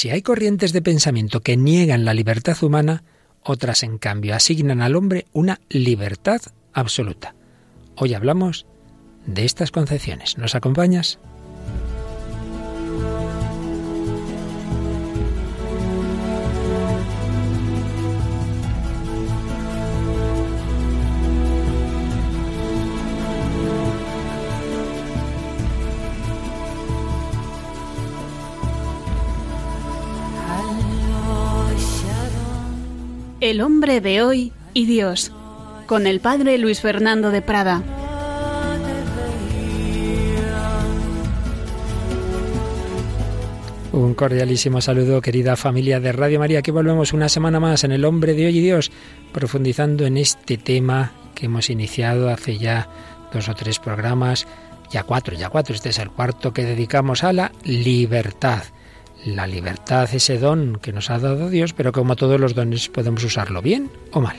[0.00, 3.02] Si hay corrientes de pensamiento que niegan la libertad humana,
[3.42, 6.40] otras en cambio asignan al hombre una libertad
[6.72, 7.34] absoluta.
[7.96, 8.64] Hoy hablamos
[9.26, 10.38] de estas concepciones.
[10.38, 11.18] ¿Nos acompañas?
[33.50, 35.32] El hombre de hoy y Dios,
[35.86, 37.82] con el padre Luis Fernando de Prada.
[43.90, 46.60] Un cordialísimo saludo, querida familia de Radio María.
[46.60, 48.92] Aquí volvemos una semana más en El hombre de hoy y Dios,
[49.32, 52.88] profundizando en este tema que hemos iniciado hace ya
[53.32, 54.46] dos o tres programas,
[54.92, 55.74] ya cuatro, ya cuatro.
[55.74, 58.62] Este es el cuarto que dedicamos a la libertad
[59.24, 63.22] la libertad, ese don que nos ha dado Dios, pero como todos los dones podemos
[63.24, 64.36] usarlo bien o mal.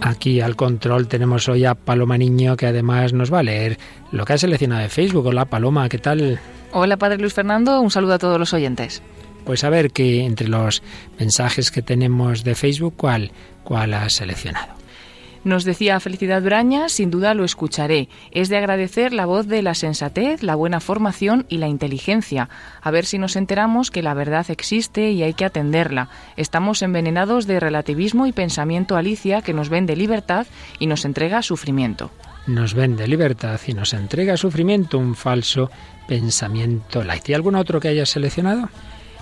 [0.00, 3.78] Aquí al control tenemos hoy a Paloma Niño, que además nos va a leer
[4.10, 5.26] lo que ha seleccionado de Facebook.
[5.26, 6.40] Hola Paloma, ¿qué tal?
[6.72, 9.02] Hola Padre Luis Fernando, un saludo a todos los oyentes.
[9.44, 10.82] Pues a ver que entre los
[11.18, 13.32] mensajes que tenemos de Facebook, ¿cuál,
[13.64, 14.77] cuál has seleccionado?
[15.48, 18.10] Nos decía Felicidad Braña, sin duda lo escucharé.
[18.32, 22.50] Es de agradecer la voz de la sensatez, la buena formación y la inteligencia.
[22.82, 26.10] A ver si nos enteramos que la verdad existe y hay que atenderla.
[26.36, 30.46] Estamos envenenados de relativismo y pensamiento alicia que nos vende libertad
[30.78, 32.10] y nos entrega sufrimiento.
[32.46, 35.70] Nos vende libertad y nos entrega sufrimiento, un falso
[36.06, 37.26] pensamiento light.
[37.30, 38.68] ¿Y algún otro que hayas seleccionado?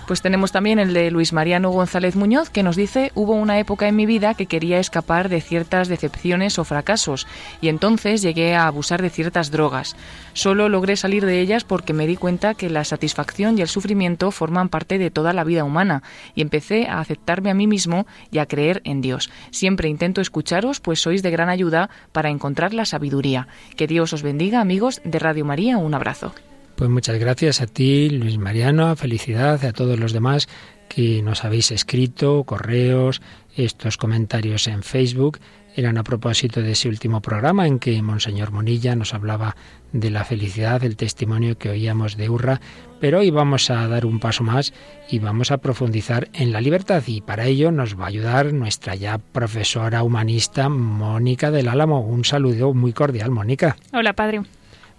[0.07, 3.89] Pues tenemos también el de Luis Mariano González Muñoz, que nos dice, hubo una época
[3.89, 7.27] en mi vida que quería escapar de ciertas decepciones o fracasos,
[7.59, 9.97] y entonces llegué a abusar de ciertas drogas.
[10.31, 14.31] Solo logré salir de ellas porque me di cuenta que la satisfacción y el sufrimiento
[14.31, 16.03] forman parte de toda la vida humana,
[16.35, 19.29] y empecé a aceptarme a mí mismo y a creer en Dios.
[19.51, 23.49] Siempre intento escucharos, pues sois de gran ayuda para encontrar la sabiduría.
[23.75, 25.77] Que Dios os bendiga, amigos de Radio María.
[25.77, 26.33] Un abrazo.
[26.77, 30.47] Pues muchas gracias a ti, Luis Mariano, felicidad a todos los demás
[30.87, 33.19] que nos habéis escrito, correos,
[33.55, 35.39] estos comentarios en Facebook.
[35.75, 39.55] Eran a propósito de ese último programa en que Monseñor Monilla nos hablaba
[39.91, 42.61] de la felicidad, el testimonio que oíamos de Urra,
[42.99, 44.71] pero hoy vamos a dar un paso más
[45.09, 48.93] y vamos a profundizar en la libertad y para ello nos va a ayudar nuestra
[48.93, 52.01] ya profesora humanista Mónica del Álamo.
[52.01, 53.77] Un saludo muy cordial, Mónica.
[53.93, 54.43] Hola, padre.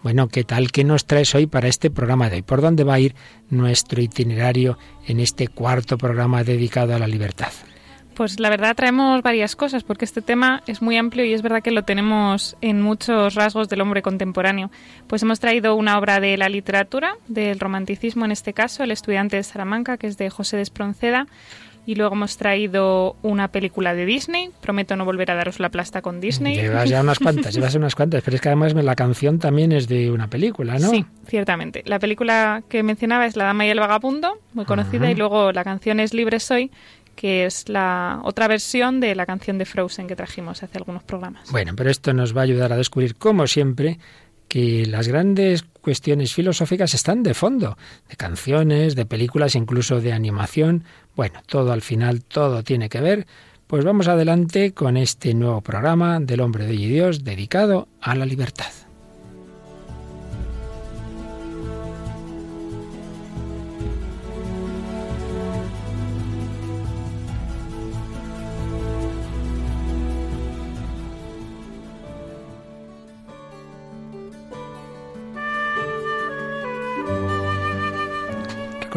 [0.03, 0.70] Bueno, ¿qué tal?
[0.70, 2.42] ¿Qué nos traes hoy para este programa de hoy?
[2.42, 3.14] ¿Por dónde va a ir
[3.50, 7.53] nuestro itinerario en este cuarto programa dedicado a la libertad?
[8.14, 11.62] Pues la verdad traemos varias cosas porque este tema es muy amplio y es verdad
[11.62, 14.72] que lo tenemos en muchos rasgos del hombre contemporáneo.
[15.06, 19.36] Pues hemos traído una obra de la literatura, del romanticismo en este caso, El estudiante
[19.36, 21.28] de Salamanca, que es de José Despronceda,
[21.88, 24.50] y luego hemos traído una película de Disney.
[24.60, 26.54] Prometo no volver a daros la plasta con Disney.
[26.54, 28.22] Llevas ya unas cuantas, llevas unas cuantas.
[28.22, 30.91] Pero es que además la canción también es de una película, ¿no?
[30.91, 31.82] Sí, ciertamente.
[31.87, 35.65] La película que mencionaba es La Dama y el Vagabundo, muy conocida, y luego la
[35.65, 36.71] canción es Libre Soy,
[37.16, 41.50] que es la otra versión de la canción de Frozen que trajimos hace algunos programas.
[41.50, 43.98] Bueno, pero esto nos va a ayudar a descubrir, como siempre,
[44.47, 47.78] que las grandes cuestiones filosóficas están de fondo,
[48.10, 50.84] de canciones, de películas, incluso de animación.
[51.16, 53.26] Bueno, todo al final, todo tiene que ver.
[53.66, 58.88] Pues vamos adelante con este nuevo programa del hombre de Dios dedicado a la libertad.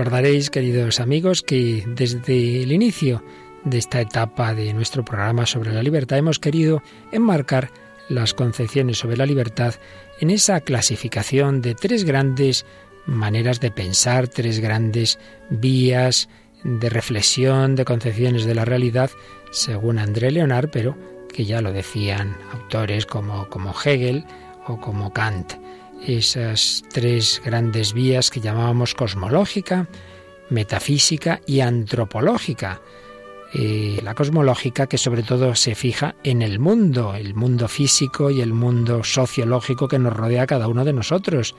[0.02, 3.24] Recordaréis, queridos amigos, que desde el inicio
[3.66, 6.82] de esta etapa de nuestro programa sobre la libertad hemos querido
[7.12, 7.70] enmarcar
[8.10, 9.76] las concepciones sobre la libertad
[10.20, 12.66] en esa clasificación de tres grandes
[13.06, 15.20] maneras de pensar, tres grandes
[15.52, 16.30] vías
[16.64, 19.12] de reflexión, de concepciones de la realidad,
[19.52, 20.98] según André Leonard, pero
[21.32, 24.26] que ya lo decían autores como, como Hegel
[24.66, 25.61] o como Kant
[26.06, 29.88] esas tres grandes vías que llamábamos cosmológica,
[30.50, 32.82] metafísica y antropológica.
[33.54, 38.42] Eh, la cosmológica que sobre todo se fija en el mundo, el mundo físico y
[38.42, 41.56] el mundo sociológico que nos rodea a cada uno de nosotros.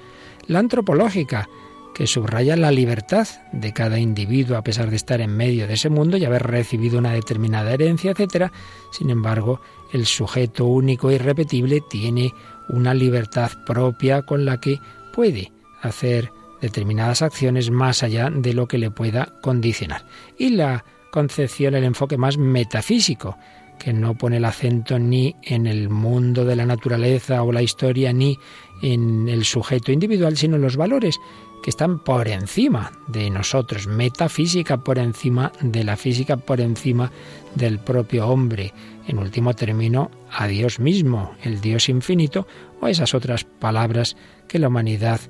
[0.46, 1.48] La antropológica
[1.92, 5.90] que subraya la libertad de cada individuo a pesar de estar en medio de ese
[5.90, 8.50] mundo y haber recibido una determinada herencia, etc.
[8.90, 9.60] Sin embargo,
[9.92, 12.32] el sujeto único e irrepetible tiene
[12.72, 14.80] una libertad propia con la que
[15.12, 15.52] puede
[15.82, 20.04] hacer determinadas acciones más allá de lo que le pueda condicionar.
[20.38, 23.36] Y la concepción, el enfoque más metafísico,
[23.82, 28.12] que no pone el acento ni en el mundo de la naturaleza o la historia,
[28.12, 28.38] ni
[28.80, 31.18] en el sujeto individual, sino en los valores
[31.64, 37.10] que están por encima de nosotros, metafísica por encima de la física, por encima
[37.56, 38.72] del propio hombre.
[39.08, 42.46] En último término, a Dios mismo, el Dios infinito,
[42.80, 45.20] o esas otras palabras que la humanidad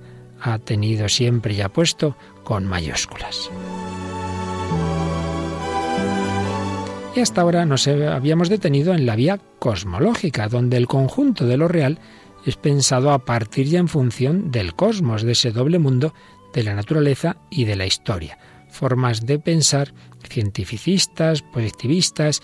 [0.42, 3.50] ha tenido siempre y ha puesto con mayúsculas.
[7.14, 11.68] Y hasta ahora nos habíamos detenido en la vía cosmológica, donde el conjunto de lo
[11.68, 11.98] real
[12.46, 16.14] es pensado a partir y en función del cosmos, de ese doble mundo
[16.54, 18.38] de la naturaleza y de la historia.
[18.70, 19.92] Formas de pensar
[20.26, 22.40] cientificistas, positivistas,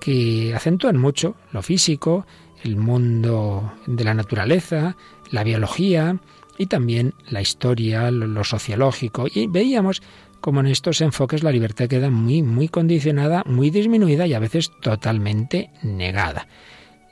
[0.00, 2.24] que acentúan mucho lo físico,
[2.62, 4.96] el mundo de la naturaleza,
[5.32, 6.20] la biología
[6.58, 9.26] y también la historia, lo sociológico.
[9.32, 10.00] Y veíamos
[10.42, 14.70] como en estos enfoques la libertad queda muy, muy condicionada, muy disminuida y a veces
[14.82, 16.46] totalmente negada.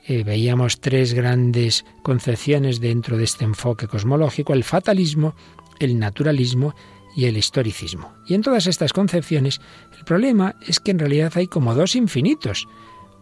[0.07, 5.35] Eh, veíamos tres grandes concepciones dentro de este enfoque cosmológico, el fatalismo,
[5.79, 6.75] el naturalismo
[7.17, 8.13] y el historicismo.
[8.27, 9.61] Y en todas estas concepciones,
[9.97, 12.67] el problema es que en realidad hay como dos infinitos,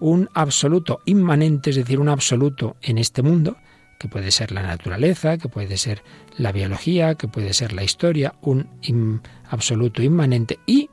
[0.01, 3.59] un absoluto inmanente, es decir, un absoluto en este mundo,
[3.99, 6.03] que puede ser la naturaleza, que puede ser
[6.37, 9.21] la biología, que puede ser la historia, un
[9.51, 10.91] absoluto inmanente y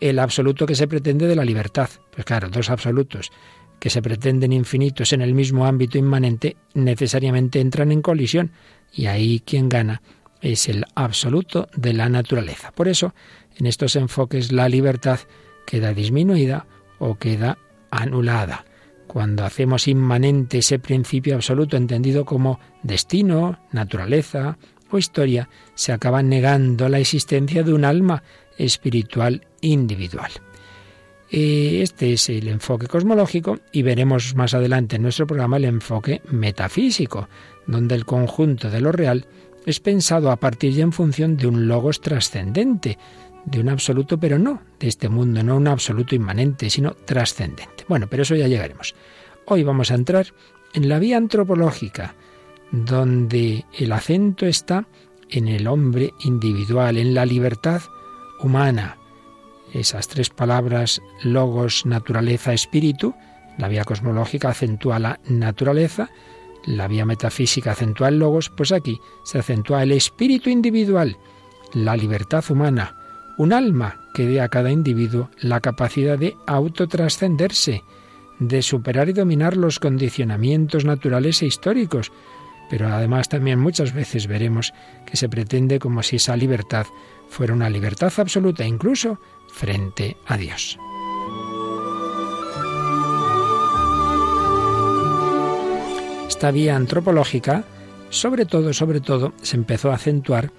[0.00, 1.88] el absoluto que se pretende de la libertad.
[2.10, 3.30] Pues claro, dos absolutos
[3.78, 8.52] que se pretenden infinitos en el mismo ámbito inmanente necesariamente entran en colisión
[8.92, 10.02] y ahí quien gana
[10.40, 12.72] es el absoluto de la naturaleza.
[12.72, 13.14] Por eso,
[13.56, 15.20] en estos enfoques la libertad
[15.66, 16.66] queda disminuida
[16.98, 17.58] o queda
[17.90, 18.64] anulada.
[19.06, 24.58] Cuando hacemos inmanente ese principio absoluto entendido como destino, naturaleza,
[24.90, 28.22] o historia se acaba negando la existencia de un alma
[28.58, 30.30] espiritual individual.
[31.28, 37.28] Este es el enfoque cosmológico y veremos más adelante en nuestro programa el enfoque metafísico,
[37.66, 39.26] donde el conjunto de lo real
[39.66, 42.96] es pensado a partir y en función de un logos trascendente,
[43.44, 47.84] de un absoluto, pero no de este mundo, no un absoluto inmanente, sino trascendente.
[47.88, 48.94] Bueno, pero eso ya llegaremos.
[49.46, 50.28] Hoy vamos a entrar
[50.74, 52.14] en la vía antropológica,
[52.72, 54.86] donde el acento está
[55.30, 57.82] en el hombre individual, en la libertad
[58.40, 58.98] humana.
[59.72, 63.14] Esas tres palabras, logos, naturaleza, espíritu,
[63.58, 66.10] la vía cosmológica acentúa la naturaleza,
[66.66, 71.16] la vía metafísica acentúa el logos, pues aquí se acentúa el espíritu individual,
[71.72, 72.96] la libertad humana,
[73.38, 77.82] un alma que dé a cada individuo la capacidad de autotrascenderse,
[78.38, 82.12] de superar y dominar los condicionamientos naturales e históricos,
[82.68, 84.72] pero además también muchas veces veremos
[85.04, 86.86] que se pretende como si esa libertad
[87.28, 89.18] fuera una libertad absoluta incluso
[89.48, 90.78] frente a Dios.
[96.28, 97.64] Esta vía antropológica,
[98.10, 100.52] sobre todo, sobre todo, se empezó a acentuar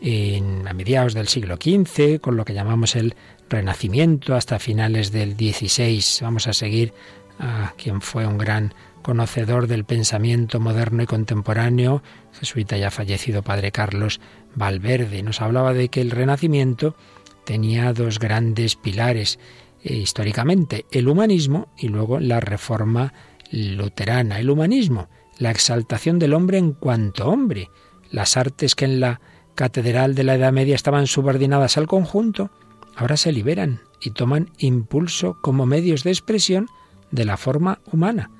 [0.00, 3.16] en, a mediados del siglo XV, con lo que llamamos el
[3.48, 6.22] Renacimiento, hasta finales del XVI.
[6.22, 6.92] Vamos a seguir
[7.38, 8.74] a quien fue un gran
[9.04, 12.02] conocedor del pensamiento moderno y contemporáneo,
[12.32, 14.18] jesuita ya fallecido padre Carlos
[14.54, 15.22] Valverde.
[15.22, 16.96] Nos hablaba de que el Renacimiento
[17.44, 19.38] tenía dos grandes pilares
[19.82, 23.12] eh, históricamente, el humanismo y luego la reforma
[23.52, 24.40] luterana.
[24.40, 25.08] El humanismo,
[25.38, 27.68] la exaltación del hombre en cuanto hombre,
[28.10, 29.20] las artes que en la
[29.54, 32.50] catedral de la Edad Media estaban subordinadas al conjunto,
[32.96, 36.68] ahora se liberan y toman impulso como medios de expresión
[37.10, 38.30] de la forma humana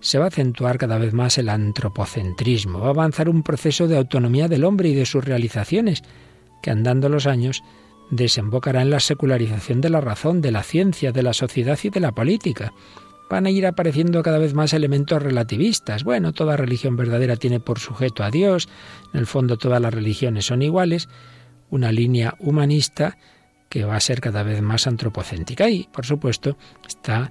[0.00, 3.98] se va a acentuar cada vez más el antropocentrismo, va a avanzar un proceso de
[3.98, 6.02] autonomía del hombre y de sus realizaciones,
[6.62, 7.62] que andando los años
[8.10, 12.00] desembocará en la secularización de la razón, de la ciencia, de la sociedad y de
[12.00, 12.72] la política.
[13.28, 16.02] Van a ir apareciendo cada vez más elementos relativistas.
[16.02, 18.68] Bueno, toda religión verdadera tiene por sujeto a Dios,
[19.14, 21.08] en el fondo todas las religiones son iguales,
[21.70, 23.16] una línea humanista
[23.68, 25.70] que va a ser cada vez más antropocéntrica.
[25.70, 27.30] Y, por supuesto, está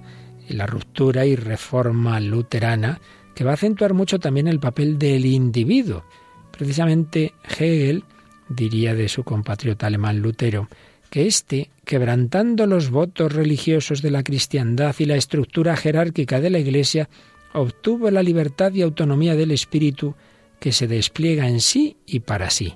[0.52, 3.00] la ruptura y reforma luterana,
[3.34, 6.04] que va a acentuar mucho también el papel del individuo.
[6.50, 8.04] Precisamente Hegel
[8.48, 10.68] diría de su compatriota alemán Lutero
[11.10, 16.60] que éste, quebrantando los votos religiosos de la cristiandad y la estructura jerárquica de la
[16.60, 17.08] Iglesia,
[17.52, 20.14] obtuvo la libertad y autonomía del espíritu
[20.60, 22.74] que se despliega en sí y para sí.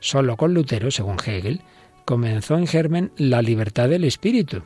[0.00, 1.62] Solo con Lutero, según Hegel,
[2.04, 4.62] comenzó en germen la libertad del espíritu.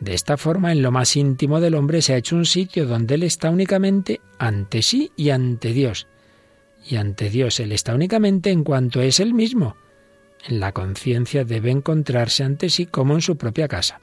[0.00, 3.14] De esta forma, en lo más íntimo del hombre se ha hecho un sitio donde
[3.14, 6.06] él está únicamente ante sí y ante Dios.
[6.86, 9.76] Y ante Dios él está únicamente en cuanto es él mismo.
[10.46, 14.00] En la conciencia debe encontrarse ante sí como en su propia casa.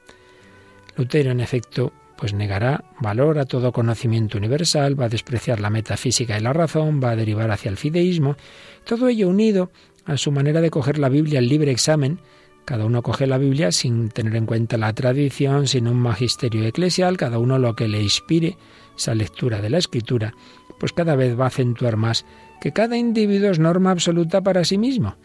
[0.96, 6.36] Lutero, en efecto, pues negará valor a todo conocimiento universal, va a despreciar la metafísica
[6.36, 8.36] y la razón, va a derivar hacia el fideísmo,
[8.84, 9.70] todo ello unido
[10.04, 12.18] a su manera de coger la Biblia al libre examen.
[12.64, 17.16] Cada uno coge la Biblia sin tener en cuenta la tradición, sin un magisterio eclesial,
[17.16, 18.56] cada uno lo que le inspire,
[18.96, 20.34] esa lectura de la escritura,
[20.78, 22.24] pues cada vez va a acentuar más
[22.60, 25.16] que cada individuo es norma absoluta para sí mismo.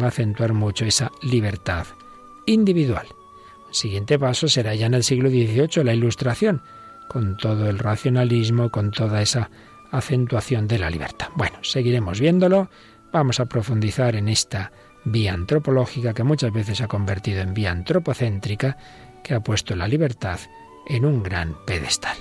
[0.00, 1.86] Va a acentuar mucho esa libertad
[2.46, 3.06] individual.
[3.68, 6.62] El siguiente paso será ya en el siglo XVIII la ilustración,
[7.08, 9.50] con todo el racionalismo, con toda esa
[9.90, 11.28] acentuación de la libertad.
[11.36, 12.68] Bueno, seguiremos viéndolo
[13.14, 14.72] Vamos a profundizar en esta
[15.04, 18.76] vía antropológica que muchas veces se ha convertido en vía antropocéntrica,
[19.22, 20.38] que ha puesto la libertad
[20.86, 22.16] en un gran pedestal.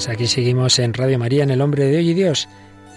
[0.00, 2.48] Pues aquí seguimos en Radio María, en El Hombre de Hoy y Dios,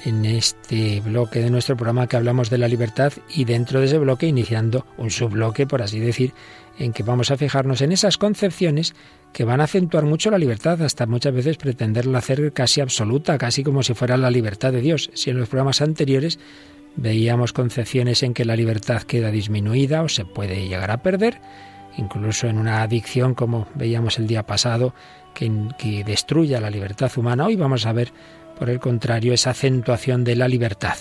[0.05, 3.97] en este bloque de nuestro programa que hablamos de la libertad y dentro de ese
[3.97, 6.31] bloque iniciando un subbloque, por así decir,
[6.79, 8.95] en que vamos a fijarnos en esas concepciones
[9.33, 13.65] que van a acentuar mucho la libertad, hasta muchas veces pretenderla hacer casi absoluta, casi
[13.65, 15.11] como si fuera la libertad de Dios.
[15.13, 16.39] Si en los programas anteriores
[16.95, 21.41] veíamos concepciones en que la libertad queda disminuida o se puede llegar a perder,
[21.97, 24.93] incluso en una adicción como veíamos el día pasado,
[25.33, 27.45] que, destruya la libertad humana.
[27.45, 28.11] Hoy vamos a ver,
[28.57, 30.97] por el contrario, esa acentuación de la libertad.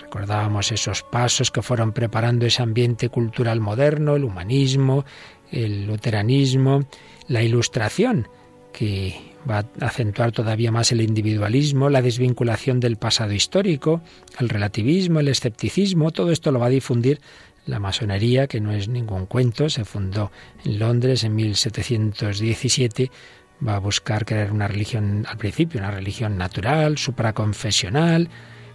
[0.00, 5.04] Recordábamos esos pasos que fueron preparando ese ambiente cultural moderno, el humanismo,
[5.50, 6.86] el luteranismo,
[7.28, 8.28] la ilustración,
[8.72, 9.14] que
[9.48, 14.02] va a acentuar todavía más el individualismo, la desvinculación del pasado histórico,
[14.38, 17.20] el relativismo, el escepticismo, todo esto lo va a difundir
[17.66, 20.30] la masonería, que no es ningún cuento, se fundó
[20.64, 23.10] en Londres en 1717
[23.66, 28.28] va a buscar crear una religión al principio, una religión natural, supraconfesional,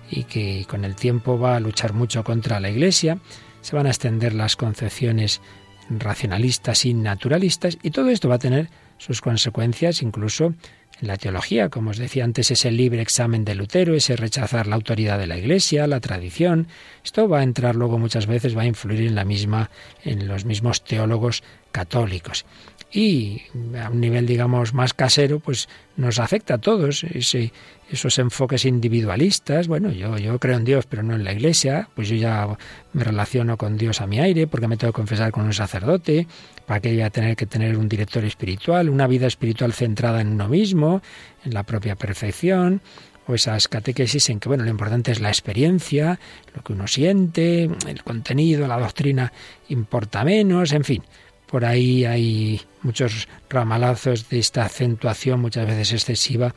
[0.10, 3.20] y que con el tiempo va a luchar mucho contra la Iglesia.
[3.62, 5.42] Se van a extender las concepciones
[5.90, 10.54] racionalistas y naturalistas, y todo esto va a tener sus consecuencias incluso
[11.02, 14.76] en la teología, como os decía antes, ese libre examen de Lutero, ese rechazar la
[14.76, 16.68] autoridad de la Iglesia, la tradición,
[17.04, 19.72] esto va a entrar luego muchas veces, va a influir en la misma,
[20.04, 22.46] en los mismos teólogos católicos
[22.94, 23.42] y
[23.82, 27.06] a un nivel, digamos, más casero, pues nos afecta a todos.
[27.06, 27.54] Ese,
[27.90, 32.10] esos enfoques individualistas, bueno, yo, yo creo en Dios, pero no en la iglesia, pues
[32.10, 32.48] yo ya
[32.94, 36.28] me relaciono con Dios a mi aire, porque me tengo que confesar con un sacerdote,
[36.66, 40.30] para que voy a tener que tener un director espiritual, una vida espiritual centrada en
[40.34, 41.02] uno mismo,
[41.46, 42.82] en la propia perfección,
[43.28, 46.20] o esas catequesis en que, bueno, lo importante es la experiencia,
[46.54, 49.32] lo que uno siente, el contenido, la doctrina
[49.70, 51.04] importa menos, en fin.
[51.52, 56.56] Por ahí hay muchos ramalazos de esta acentuación muchas veces excesiva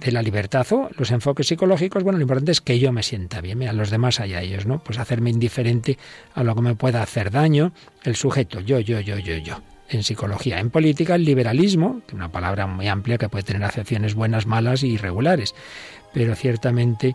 [0.00, 3.40] de la libertad o los enfoques psicológicos, bueno, lo importante es que yo me sienta
[3.40, 4.82] bien, a los demás allá ellos, ¿no?
[4.82, 5.96] Pues hacerme indiferente
[6.34, 7.72] a lo que me pueda hacer daño,
[8.02, 9.60] el sujeto, yo, yo, yo, yo, yo.
[9.88, 14.46] En psicología, en política, el liberalismo, una palabra muy amplia que puede tener acepciones buenas,
[14.46, 15.54] malas y irregulares,
[16.12, 17.14] pero ciertamente,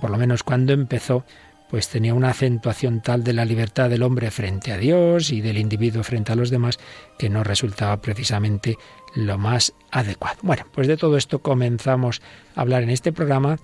[0.00, 1.24] por lo menos cuando empezó,
[1.70, 5.58] pues tenía una acentuación tal de la libertad del hombre frente a Dios y del
[5.58, 6.78] individuo frente a los demás
[7.18, 8.78] que no resultaba precisamente
[9.14, 10.36] lo más adecuado.
[10.42, 12.22] Bueno, pues de todo esto comenzamos
[12.54, 13.58] a hablar en este programa,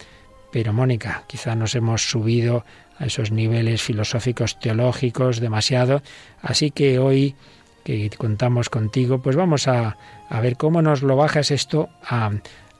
[0.50, 2.64] pero Mónica, quizá nos hemos subido
[2.98, 6.02] a esos niveles filosóficos teológicos demasiado,
[6.42, 7.34] así que hoy
[7.84, 9.96] que contamos contigo, pues vamos a,
[10.28, 12.30] a ver cómo nos lo bajas esto a,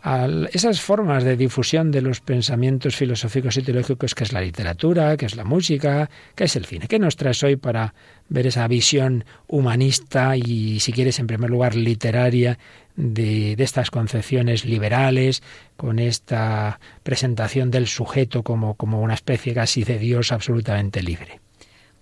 [0.03, 5.17] a esas formas de difusión de los pensamientos filosóficos y teológicos que es la literatura,
[5.17, 6.89] que es la música, que es el cine.
[6.89, 7.95] ¿Qué nos traes hoy para
[8.29, 12.59] ver esa visión humanista y, si quieres, en primer lugar, literaria
[12.97, 15.43] de, de estas concepciones liberales,
[15.77, 21.41] con esta presentación del sujeto como, como una especie casi de Dios absolutamente libre?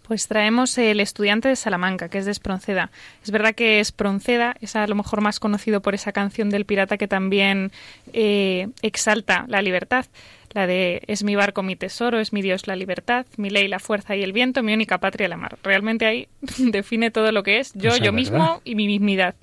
[0.08, 2.90] Pues traemos el estudiante de Salamanca, que es de Espronceda.
[3.22, 6.96] Es verdad que Espronceda es a lo mejor más conocido por esa canción del pirata
[6.96, 7.72] que también
[8.14, 10.06] eh, exalta la libertad.
[10.54, 13.80] la de es mi barco mi tesoro, es mi Dios la libertad, mi ley la
[13.80, 15.58] fuerza y el viento, mi única patria la mar.
[15.62, 19.34] Realmente ahí define todo lo que es yo, yo mismo y mi mismidad.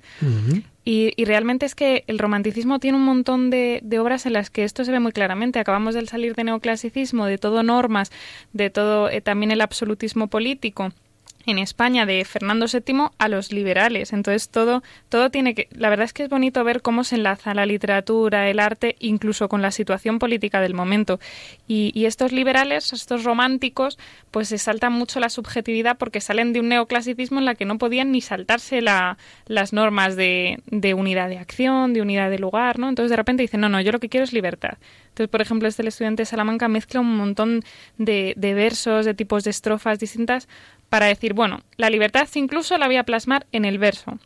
[0.86, 4.50] Y, y, realmente es que el romanticismo tiene un montón de, de, obras en las
[4.50, 5.58] que esto se ve muy claramente.
[5.58, 8.12] Acabamos de salir de neoclasicismo, de todo normas,
[8.52, 10.92] de todo eh, también el absolutismo político
[11.46, 14.12] en España de Fernando VII a los liberales.
[14.12, 15.68] Entonces todo, todo tiene que.
[15.72, 19.48] La verdad es que es bonito ver cómo se enlaza la literatura, el arte, incluso
[19.48, 21.20] con la situación política del momento.
[21.68, 23.98] Y, estos liberales, estos románticos,
[24.30, 27.78] pues se saltan mucho la subjetividad porque salen de un neoclasicismo en la que no
[27.78, 32.78] podían ni saltarse la, las normas de, de unidad de acción, de unidad de lugar,
[32.78, 32.88] ¿no?
[32.88, 34.78] Entonces de repente dicen, no, no, yo lo que quiero es libertad.
[35.08, 37.62] Entonces, por ejemplo, este estudiante de Salamanca mezcla un montón
[37.96, 40.46] de, de versos, de tipos de estrofas distintas
[40.96, 44.18] para decir, bueno, la libertad incluso la voy a plasmar en el verso.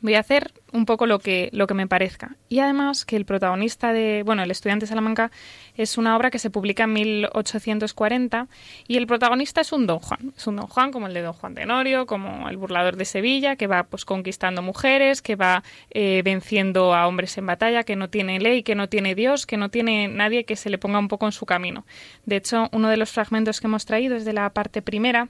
[0.00, 2.34] Voy a hacer un poco lo que, lo que me parezca.
[2.48, 5.30] Y además que el protagonista de, bueno, el estudiante Salamanca
[5.76, 8.48] es una obra que se publica en 1840
[8.88, 10.34] y el protagonista es un don Juan.
[10.36, 13.54] Es un don Juan como el de don Juan Tenorio, como el burlador de Sevilla,
[13.54, 18.10] que va pues conquistando mujeres, que va eh, venciendo a hombres en batalla, que no
[18.10, 21.06] tiene ley, que no tiene Dios, que no tiene nadie que se le ponga un
[21.06, 21.86] poco en su camino.
[22.26, 25.28] De hecho, uno de los fragmentos que hemos traído es de la parte primera,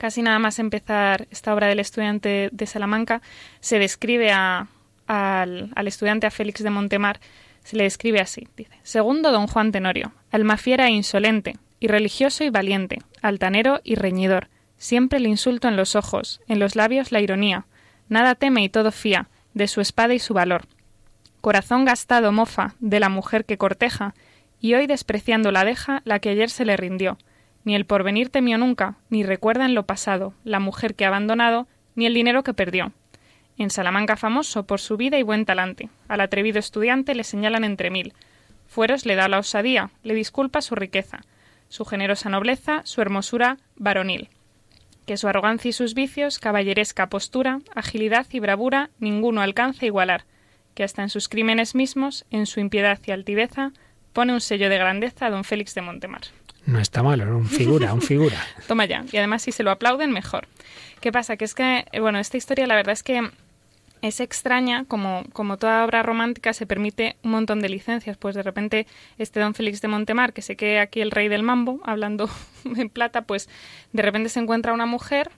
[0.00, 3.20] casi nada más empezar esta obra del estudiante de Salamanca,
[3.60, 4.66] se describe al,
[5.06, 7.20] al, estudiante, a Félix de Montemar,
[7.64, 8.48] se le describe así.
[8.56, 13.94] Dice, segundo don Juan Tenorio, alma fiera e insolente, y religioso y valiente, altanero y
[13.94, 17.66] reñidor, siempre el insulto en los ojos, en los labios la ironía,
[18.08, 20.62] nada teme y todo fía, de su espada y su valor.
[21.42, 24.14] Corazón gastado mofa de la mujer que corteja,
[24.62, 27.18] y hoy despreciando la deja la que ayer se le rindió,
[27.64, 31.66] ni el porvenir temió nunca, ni recuerda en lo pasado la mujer que ha abandonado,
[31.94, 32.92] ni el dinero que perdió.
[33.58, 37.90] En Salamanca famoso por su vida y buen talante, al atrevido estudiante le señalan entre
[37.90, 38.14] mil.
[38.66, 41.20] Fueros le da la osadía, le disculpa su riqueza,
[41.68, 44.30] su generosa nobleza, su hermosura varonil.
[45.06, 50.24] Que su arrogancia y sus vicios, caballeresca postura, agilidad y bravura, ninguno alcanza igualar,
[50.74, 53.72] que hasta en sus crímenes mismos, en su impiedad y altiveza,
[54.12, 56.22] pone un sello de grandeza a don Félix de Montemar.
[56.66, 58.36] No está malo, un figura, un figura.
[58.68, 59.04] Toma ya.
[59.10, 60.46] Y además, si se lo aplauden, mejor.
[61.00, 61.36] ¿Qué pasa?
[61.36, 63.30] Que es que, eh, bueno, esta historia la verdad es que
[64.02, 68.16] es extraña, como, como toda obra romántica se permite un montón de licencias.
[68.16, 68.86] Pues de repente
[69.18, 72.30] este don Félix de Montemar, que se quede aquí el rey del mambo, hablando
[72.64, 73.48] en plata, pues
[73.92, 75.30] de repente se encuentra una mujer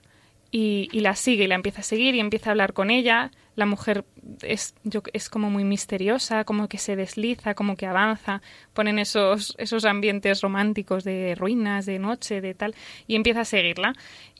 [0.55, 3.31] y, y, la sigue y la empieza a seguir y empieza a hablar con ella.
[3.55, 4.05] La mujer
[4.43, 9.55] es, yo, es como muy misteriosa, como que se desliza, como que avanza, ponen esos,
[9.57, 12.75] esos ambientes románticos de ruinas, de noche, de tal,
[13.07, 13.93] y empieza a seguirla.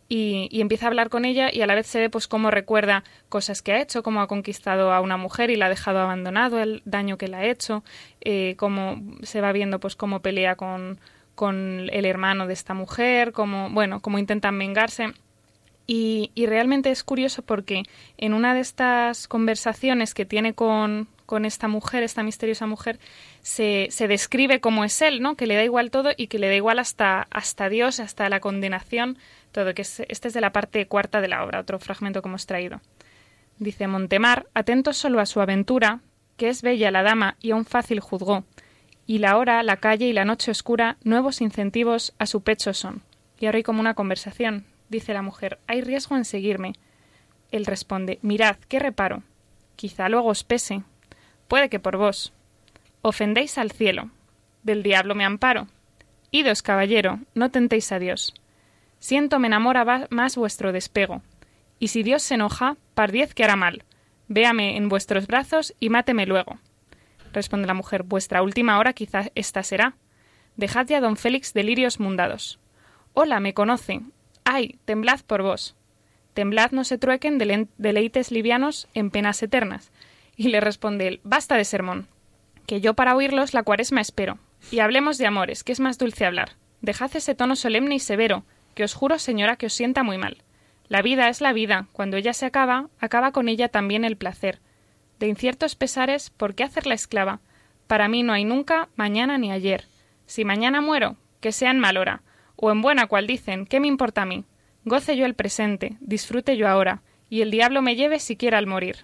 [0.07, 2.51] Y, y, empieza a hablar con ella y a la vez se ve pues cómo
[2.51, 5.97] recuerda cosas que ha hecho, cómo ha conquistado a una mujer y la ha dejado
[5.97, 7.83] abandonado, el daño que le ha hecho,
[8.21, 10.99] eh, cómo se va viendo pues cómo pelea con,
[11.33, 15.13] con el hermano de esta mujer, cómo, bueno, cómo intentan vengarse.
[15.85, 17.83] Y, realmente es curioso porque
[18.17, 22.99] en una de estas conversaciones que tiene con, con esta mujer, esta misteriosa mujer,
[23.41, 25.35] se, se, describe cómo es él, ¿no?
[25.35, 28.39] Que le da igual todo y que le da igual hasta, hasta Dios, hasta la
[28.39, 29.17] condenación,
[29.51, 29.73] todo.
[29.73, 32.45] Que es, este es de la parte cuarta de la obra, otro fragmento que hemos
[32.45, 32.79] traído.
[33.59, 35.99] Dice Montemar, atento solo a su aventura,
[36.37, 38.45] que es bella la dama y aún fácil juzgó,
[39.05, 43.03] y la hora, la calle y la noche oscura nuevos incentivos a su pecho son.
[43.39, 46.73] Y ahora hay como una conversación, dice la mujer, hay riesgo en seguirme.
[47.51, 49.23] Él responde, mirad, ¿qué reparo?
[49.75, 50.83] Quizá luego os pese.
[51.49, 52.31] Puede que por vos.
[53.01, 54.11] Ofendéis al cielo.
[54.63, 55.67] Del diablo me amparo.
[56.31, 58.33] Idos, caballero, no tentéis a Dios.
[58.99, 61.21] Siento me enamora más vuestro despego.
[61.77, 63.83] Y si Dios se enoja, pardiez que hará mal.
[64.29, 66.59] Véame en vuestros brazos y máteme luego.
[67.33, 69.95] Responde la mujer, vuestra última hora quizá esta será.
[70.55, 72.59] Dejad ya don Félix delirios mundados.
[73.13, 74.01] Hola, me conoce,
[74.43, 74.79] ¡Ay!
[74.85, 75.75] temblad por vos.
[76.33, 77.37] Temblad no se truequen
[77.77, 79.91] deleites livianos en penas eternas.
[80.35, 82.07] Y le responde él, basta de sermón,
[82.65, 84.39] que yo para oírlos la cuaresma espero.
[84.71, 86.53] Y hablemos de amores, que es más dulce hablar.
[86.81, 90.37] Dejad ese tono solemne y severo, que os juro, señora, que os sienta muy mal.
[90.87, 94.59] La vida es la vida, cuando ella se acaba, acaba con ella también el placer.
[95.19, 97.39] De inciertos pesares, ¿por qué hacerla esclava?
[97.87, 99.85] Para mí no hay nunca, mañana ni ayer.
[100.25, 102.21] Si mañana muero, que sea en mal hora,
[102.63, 104.45] o en buena cual dicen, ¿qué me importa a mí?
[104.85, 108.99] Goce yo el presente, disfrute yo ahora, y el diablo me lleve siquiera al morir.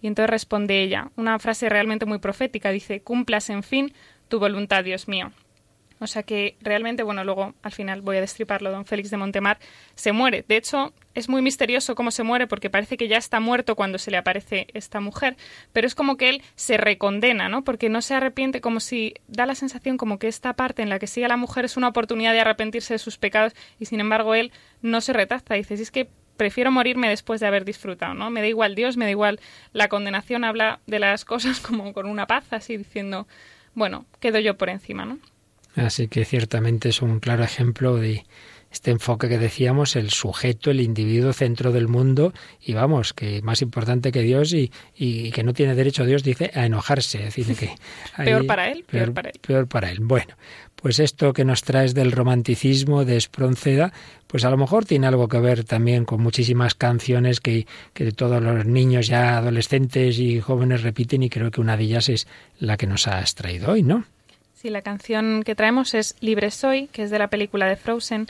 [0.00, 3.92] Y entonces responde ella, una frase realmente muy profética, dice, cumplas en fin
[4.28, 5.32] tu voluntad, Dios mío.
[5.98, 9.58] O sea que realmente, bueno, luego al final voy a destriparlo, don Félix de Montemar
[9.94, 10.44] se muere.
[10.46, 13.98] De hecho, es muy misterioso cómo se muere porque parece que ya está muerto cuando
[13.98, 15.36] se le aparece esta mujer,
[15.72, 17.64] pero es como que él se recondena, ¿no?
[17.64, 20.98] Porque no se arrepiente, como si da la sensación como que esta parte en la
[20.98, 24.00] que sigue a la mujer es una oportunidad de arrepentirse de sus pecados y sin
[24.00, 25.54] embargo él no se retracta.
[25.54, 28.28] Dice, si es que prefiero morirme después de haber disfrutado, ¿no?
[28.30, 29.40] Me da igual Dios, me da igual
[29.72, 33.26] la condenación, habla de las cosas como con una paz, así diciendo,
[33.74, 35.18] bueno, quedo yo por encima, ¿no?
[35.76, 38.24] Así que ciertamente es un claro ejemplo de
[38.76, 43.62] este enfoque que decíamos, el sujeto, el individuo centro del mundo, y vamos, que más
[43.62, 47.26] importante que Dios y, y que no tiene derecho Dios, dice, a enojarse.
[47.26, 47.74] Es decir, que
[48.24, 49.40] peor para él, peor, para él.
[49.40, 49.98] Peor para él.
[50.00, 50.34] Bueno,
[50.74, 53.92] pues esto que nos traes del romanticismo de Espronceda,
[54.26, 58.42] pues a lo mejor tiene algo que ver también con muchísimas canciones que, que todos
[58.42, 62.26] los niños ya adolescentes y jóvenes repiten y creo que una de ellas es
[62.58, 64.04] la que nos has traído hoy, ¿no?
[64.66, 68.26] Sí, la canción que traemos es Libre Soy, que es de la película de Frozen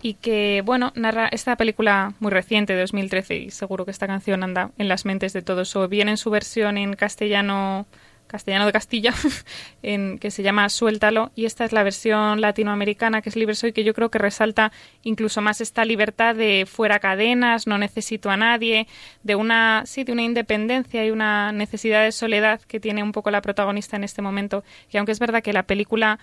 [0.00, 4.44] y que, bueno, narra esta película muy reciente, de 2013, y seguro que esta canción
[4.44, 7.86] anda en las mentes de todos, o bien en su versión en castellano
[8.30, 9.12] castellano de Castilla,
[9.82, 13.72] en, que se llama Suéltalo, y esta es la versión latinoamericana, que es Libre Soy,
[13.72, 18.36] que yo creo que resalta incluso más esta libertad de fuera cadenas, no necesito a
[18.36, 18.86] nadie,
[19.22, 23.30] de una, sí, de una independencia y una necesidad de soledad que tiene un poco
[23.30, 24.64] la protagonista en este momento.
[24.90, 26.18] Y aunque es verdad que la película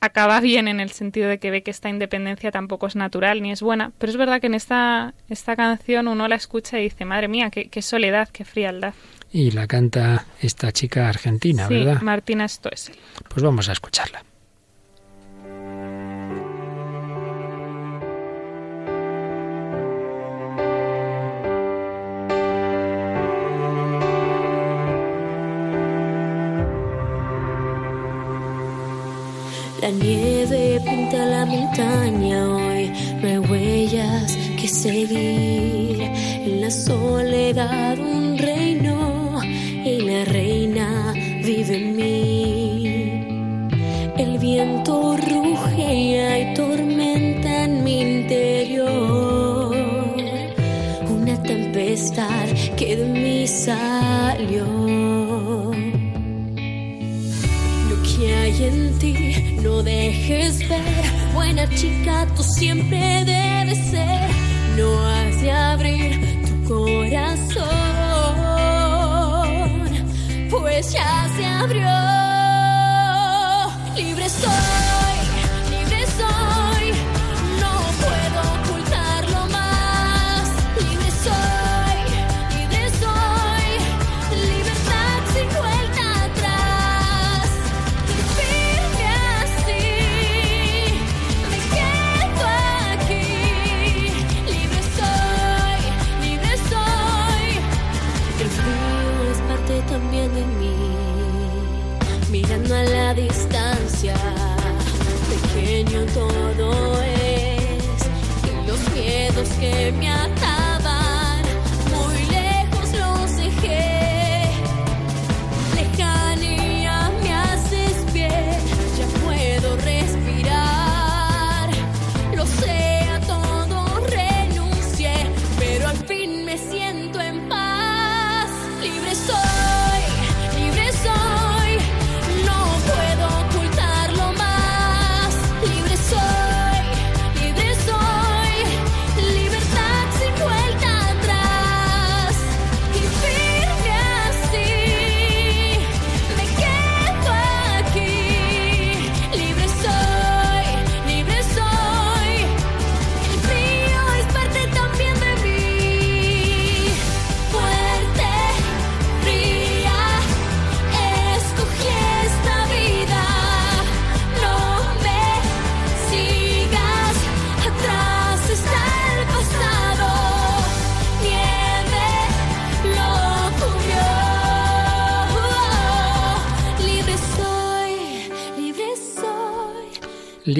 [0.00, 3.52] acaba bien en el sentido de que ve que esta independencia tampoco es natural ni
[3.52, 7.04] es buena, pero es verdad que en esta, esta canción uno la escucha y dice,
[7.04, 8.94] madre mía, qué, qué soledad, qué frialdad
[9.34, 12.00] y la canta esta chica argentina, sí, ¿verdad?
[12.02, 12.94] Martina Stoessel.
[13.28, 14.22] Pues vamos a escucharla.
[29.82, 36.02] La nieve pinta la montaña hoy, no hay huellas que seguir.
[36.02, 38.33] En la soledad un
[40.14, 41.12] la reina
[41.48, 43.70] vive en mí.
[44.16, 49.74] El viento ruge y hay tormenta en mi interior.
[51.16, 52.46] Una tempestad
[52.78, 54.66] que de mí salió.
[57.90, 59.16] Lo que hay en ti,
[59.64, 61.04] no dejes ver.
[61.34, 63.00] Buena chica, tú siempre
[63.34, 64.28] debes ser.
[64.78, 66.10] No has de abrir
[66.46, 67.83] tu corazón,
[70.60, 71.88] pues ya se abrió.
[73.96, 74.93] Libre soy,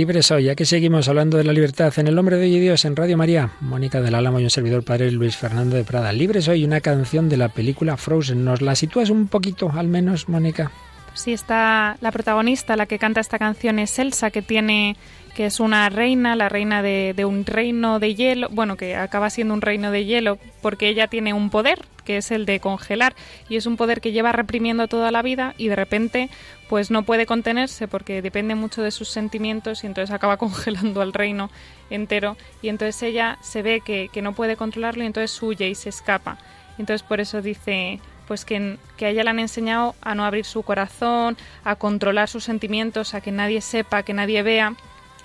[0.04, 2.84] Libre soy, ya que seguimos hablando de la libertad en el nombre de hoy Dios
[2.84, 3.52] en Radio María.
[3.62, 6.12] Mónica del Álamo y un servidor padre Luis Fernando de Prada.
[6.12, 8.44] Libre soy, una canción de la película Frozen.
[8.44, 10.70] ¿Nos la sitúas un poquito, al menos, Mónica?
[11.14, 14.96] Sí, está la protagonista, la que canta esta canción es Elsa, que tiene
[15.34, 19.30] que es una reina, la reina de, de, un reino de hielo, bueno, que acaba
[19.30, 23.14] siendo un reino de hielo porque ella tiene un poder, que es el de congelar,
[23.48, 26.30] y es un poder que lleva reprimiendo toda la vida y de repente
[26.68, 31.12] pues no puede contenerse porque depende mucho de sus sentimientos y entonces acaba congelando al
[31.12, 31.50] reino
[31.90, 35.74] entero y entonces ella se ve que, que no puede controlarlo y entonces huye y
[35.74, 36.38] se escapa.
[36.78, 40.44] Entonces por eso dice pues que, que a ella le han enseñado a no abrir
[40.44, 44.74] su corazón, a controlar sus sentimientos, a que nadie sepa, que nadie vea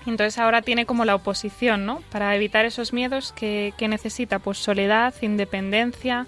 [0.06, 2.02] entonces ahora tiene como la oposición, ¿no?
[2.12, 6.28] Para evitar esos miedos que, necesita, pues soledad, independencia,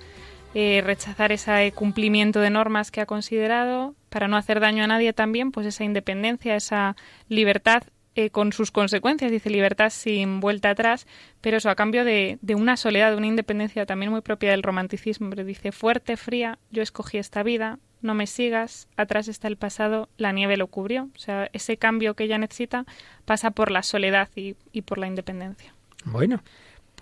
[0.54, 5.14] eh, rechazar ese cumplimiento de normas que ha considerado, para no hacer daño a nadie
[5.14, 6.96] también, pues esa independencia, esa
[7.30, 7.84] libertad
[8.15, 11.08] eh, con sus consecuencias, dice libertad sin vuelta atrás,
[11.39, 14.63] pero eso a cambio de, de, una soledad, de una independencia también muy propia del
[14.63, 19.58] romanticismo, pero dice fuerte, fría, yo escogí esta vida, no me sigas, atrás está el
[19.58, 21.10] pasado, la nieve lo cubrió.
[21.15, 22.86] O sea, ese cambio que ella necesita
[23.26, 25.74] pasa por la soledad y, y por la independencia.
[26.06, 26.41] Bueno,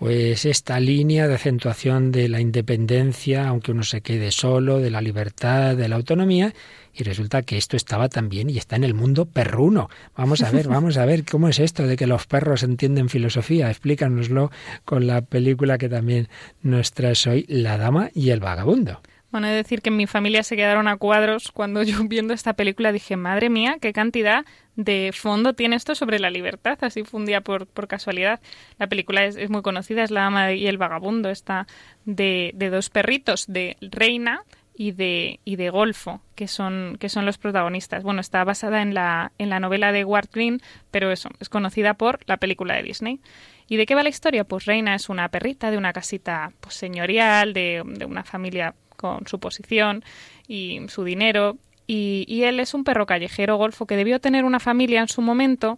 [0.00, 5.02] pues esta línea de acentuación de la independencia, aunque uno se quede solo, de la
[5.02, 6.54] libertad, de la autonomía,
[6.94, 9.90] y resulta que esto estaba también y está en el mundo perruno.
[10.16, 13.68] Vamos a ver, vamos a ver cómo es esto de que los perros entienden filosofía.
[13.68, 14.50] Explícanoslo
[14.86, 16.28] con la película que también
[16.62, 19.02] nos traes hoy, La Dama y el Vagabundo.
[19.30, 22.34] Bueno, he de decir que en mi familia se quedaron a cuadros cuando yo viendo
[22.34, 24.44] esta película dije, madre mía, qué cantidad
[24.76, 26.78] de fondo tiene esto sobre la libertad.
[26.80, 28.40] Así fue un día por, por casualidad.
[28.78, 31.30] La película es, es, muy conocida, es La ama y el vagabundo.
[31.30, 31.66] Está
[32.04, 37.26] de, de dos perritos, de Reina y de, y de Golfo, que son, que son
[37.26, 38.02] los protagonistas.
[38.02, 41.94] Bueno, está basada en la, en la novela de Ward Green, pero eso, es conocida
[41.94, 43.20] por la película de Disney.
[43.68, 44.44] ¿Y de qué va la historia?
[44.44, 49.26] Pues Reina es una perrita de una casita pues, señorial, de, de una familia con
[49.26, 50.04] su posición
[50.46, 51.56] y su dinero.
[51.86, 55.76] Y, él es un perro callejero golfo que debió tener una familia en su momento,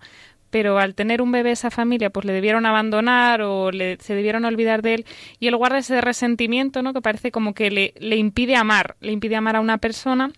[0.51, 4.45] pero al tener un bebé esa familia pues le debieron abandonar o le, se debieron
[4.45, 5.07] olvidar de él.
[5.41, 9.13] Y él guarda ese resentimiento no que parece como que le, le impide amar le
[9.13, 10.31] impide amar a una persona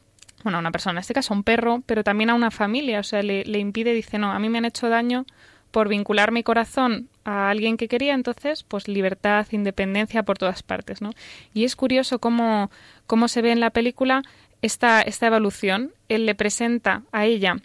[0.44, 3.00] bueno a una persona en este caso a un perro pero también a una familia.
[3.00, 5.26] O sea le, le impide dice no a mí me han hecho daño
[5.74, 11.02] por vincular mi corazón a alguien que quería, entonces, pues libertad, independencia por todas partes,
[11.02, 11.10] ¿no?
[11.52, 12.70] Y es curioso cómo,
[13.08, 14.22] cómo se ve en la película
[14.62, 15.90] esta, esta evolución.
[16.08, 17.56] Él le presenta a ella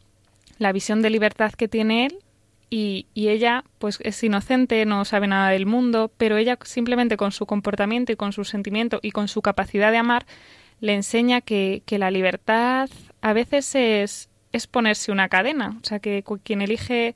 [0.57, 2.17] la visión de libertad que tiene él
[2.71, 7.31] y, y, ella pues es inocente, no sabe nada del mundo, pero ella simplemente con
[7.31, 10.25] su comportamiento y con su sentimiento y con su capacidad de amar
[10.81, 12.89] le enseña que, que la libertad
[13.21, 17.13] a veces es, es ponerse una cadena, o sea que quien elige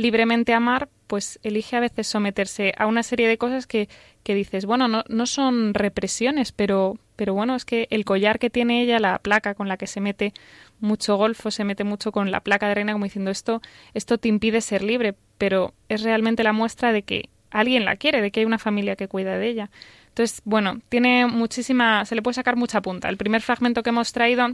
[0.00, 3.88] libremente amar, pues elige a veces someterse a una serie de cosas que,
[4.22, 8.48] que dices, bueno, no, no son represiones, pero, pero bueno, es que el collar que
[8.48, 10.32] tiene ella, la placa con la que se mete
[10.80, 13.60] mucho golfo, se mete mucho con la placa de reina, como diciendo esto,
[13.92, 18.22] esto te impide ser libre, pero es realmente la muestra de que alguien la quiere,
[18.22, 19.70] de que hay una familia que cuida de ella.
[20.08, 23.08] Entonces, bueno, tiene muchísima, se le puede sacar mucha punta.
[23.08, 24.48] El primer fragmento que hemos traído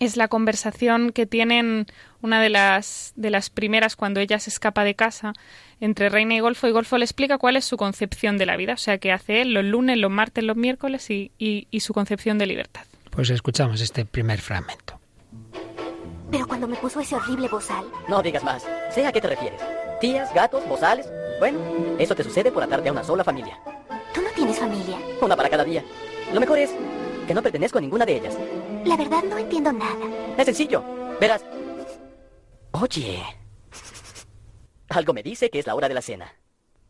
[0.00, 1.86] es la conversación que tienen
[2.22, 5.34] una de las de las primeras cuando ella se escapa de casa
[5.80, 8.74] entre Reina y Golfo y Golfo le explica cuál es su concepción de la vida,
[8.74, 11.92] o sea, que hace él los lunes, los martes, los miércoles y, y, y su
[11.92, 12.82] concepción de libertad.
[13.10, 14.98] Pues escuchamos este primer fragmento.
[16.30, 17.84] Pero cuando me puso ese horrible bozal.
[18.08, 18.66] No digas más.
[18.90, 19.60] Sé a qué te refieres.
[20.00, 21.08] Tías, gatos, bozales.
[21.38, 21.58] Bueno,
[21.98, 23.58] eso te sucede por atarte a una sola familia.
[24.12, 24.98] Tú no tienes familia.
[25.20, 25.84] Una para cada día.
[26.32, 26.74] Lo mejor es
[27.26, 28.36] que no pertenezco a ninguna de ellas.
[28.84, 29.96] La verdad no entiendo nada.
[30.36, 30.82] Es sencillo.
[31.20, 31.44] Verás.
[32.72, 33.22] Oye.
[34.88, 36.32] Algo me dice que es la hora de la cena.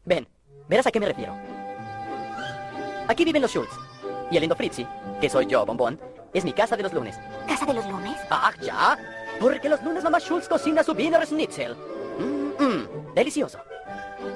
[0.04, 0.28] Ven,
[0.68, 1.34] verás a qué me refiero.
[3.08, 3.72] Aquí viven los Schultz.
[4.30, 4.86] Y el lindo Fritzi,
[5.20, 6.00] que soy yo, bombón,
[6.32, 7.16] es mi casa de los lunes.
[7.46, 8.16] ¿Casa de los lunes?
[8.30, 8.98] Ah, ya.
[9.40, 11.76] Porque los lunes mamá Schultz cocina su Wiener Schnitzel.
[12.18, 13.58] Mmm, mmm, delicioso.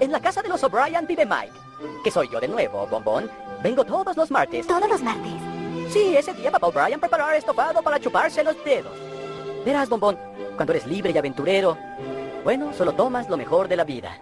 [0.00, 1.52] En la casa de los O'Brien vive Mike,
[2.04, 3.30] que soy yo de nuevo, bombón.
[3.62, 4.66] Vengo todos los martes.
[4.66, 5.57] ¿Todos los martes?
[5.90, 8.92] Sí, ese día papá O'Brien preparar estofado para chuparse los dedos.
[9.64, 10.18] Verás, bombón,
[10.56, 11.78] cuando eres libre y aventurero,
[12.44, 14.20] bueno, solo tomas lo mejor de la vida.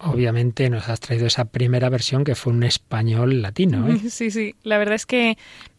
[0.00, 3.88] Obviamente nos has traído esa primera versión que fue un español latino.
[3.88, 3.98] ¿eh?
[4.10, 4.54] Sí, sí.
[4.62, 5.38] La verdad es que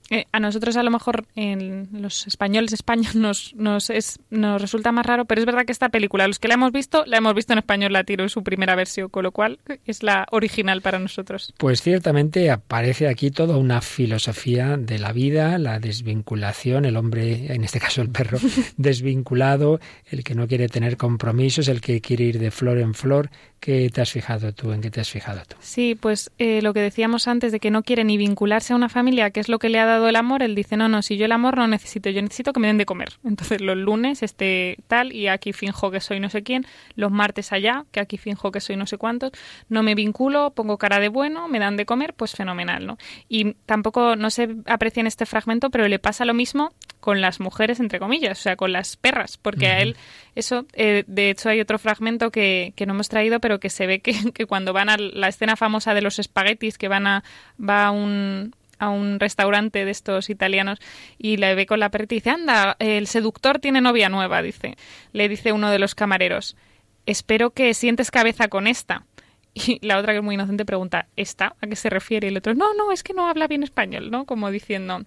[0.10, 4.92] eh, a nosotros a lo mejor en los españoles España nos, nos, es, nos resulta
[4.92, 7.34] más raro, pero es verdad que esta película, los que la hemos visto, la hemos
[7.34, 11.00] visto en español latino en su primera versión, con lo cual es la original para
[11.00, 11.54] nosotros.
[11.58, 17.64] Pues ciertamente aparece aquí toda una filosofía de la vida, la desvinculación, el hombre, en
[17.64, 18.40] este caso el perro,
[18.78, 23.30] desvinculado, el que no quiere tener compromisos, el que quiere ir de flor en flor,
[23.60, 24.72] ¿Qué te has fijado tú?
[24.72, 25.56] ¿En qué te has fijado tú?
[25.60, 28.88] Sí, pues eh, lo que decíamos antes de que no quiere ni vincularse a una
[28.88, 31.18] familia, que es lo que le ha dado el amor, él dice, no, no, si
[31.18, 33.10] yo el amor no necesito, yo necesito que me den de comer.
[33.24, 36.66] Entonces los lunes este tal y aquí finjo que soy no sé quién,
[36.96, 39.32] los martes allá, que aquí finjo que soy no sé cuántos,
[39.70, 42.98] no me vinculo, pongo cara de bueno, me dan de comer, pues fenomenal, ¿no?
[43.28, 46.74] Y tampoco, no se aprecia en este fragmento, pero le pasa lo mismo
[47.08, 49.96] con las mujeres, entre comillas, o sea, con las perras, porque a él,
[50.36, 53.88] eso, eh, de hecho hay otro fragmento que, que no hemos traído, pero que se
[53.88, 57.24] ve que, que, cuando van a la escena famosa de los espaguetis, que van a,
[57.58, 60.80] va a un, a un restaurante de estos italianos
[61.18, 64.76] y le ve con la perrita y dice, anda, el seductor tiene novia nueva, dice.
[65.14, 66.58] Le dice uno de los camareros,
[67.06, 69.06] espero que sientes cabeza con esta.
[69.54, 71.56] Y la otra que es muy inocente pregunta, ¿esta?
[71.62, 72.28] ¿A qué se refiere?
[72.28, 74.26] Y el otro, no, no, es que no habla bien español, ¿no?
[74.26, 75.06] Como diciendo,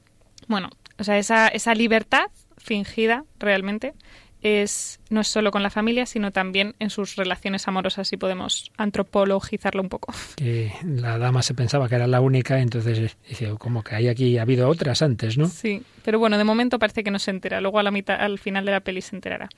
[0.50, 2.26] bueno, o sea, esa, esa libertad
[2.58, 3.94] fingida realmente
[4.42, 8.72] es no es solo con la familia, sino también en sus relaciones amorosas, si podemos
[8.76, 10.12] antropologizarlo un poco.
[10.36, 14.38] Que la dama se pensaba que era la única, entonces dice, como que hay aquí,
[14.38, 15.46] ha habido otras antes, ¿no?
[15.46, 18.38] Sí, pero bueno, de momento parece que no se entera, luego a la mitad, al
[18.38, 19.48] final de la peli se enterará.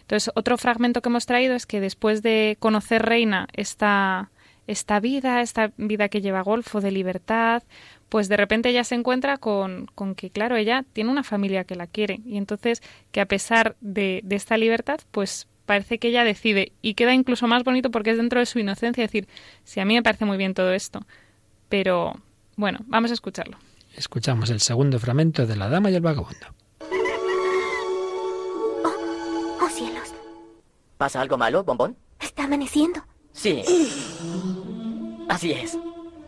[0.00, 4.30] Entonces, otro fragmento que hemos traído es que después de conocer Reina esta,
[4.66, 7.62] esta vida, esta vida que lleva Golfo de libertad,
[8.08, 11.76] pues de repente ella se encuentra con, con, que, claro, ella tiene una familia que
[11.76, 16.24] la quiere y entonces que a pesar de, de, esta libertad, pues parece que ella
[16.24, 19.28] decide y queda incluso más bonito porque es dentro de su inocencia decir,
[19.64, 21.00] sí, a mí me parece muy bien todo esto,
[21.68, 22.14] pero
[22.56, 23.58] bueno, vamos a escucharlo.
[23.94, 26.46] Escuchamos el segundo fragmento de La Dama y el Vagabundo.
[28.84, 30.14] Oh, oh cielos.
[30.96, 31.96] ¿Pasa algo malo, bombón?
[32.20, 33.04] Está amaneciendo.
[33.32, 33.62] Sí.
[35.28, 35.78] Así es.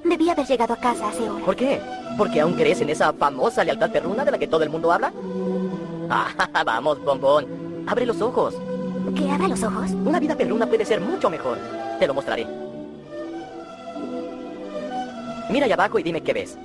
[0.05, 1.45] Debí haber llegado a casa hace horas.
[1.45, 1.81] ¿Por qué?
[2.17, 5.13] ¿Porque aún crees en esa famosa lealtad perruna de la que todo el mundo habla?
[6.13, 7.47] Ah, vamos, bombón.
[7.87, 8.57] Abre los ojos.
[9.15, 9.93] ¿Que abra los ojos?
[9.93, 11.57] Una vida perruna puede ser mucho mejor.
[12.01, 12.49] Te lo mostraré.
[15.51, 16.59] Mira allá abajo y dime qué ves.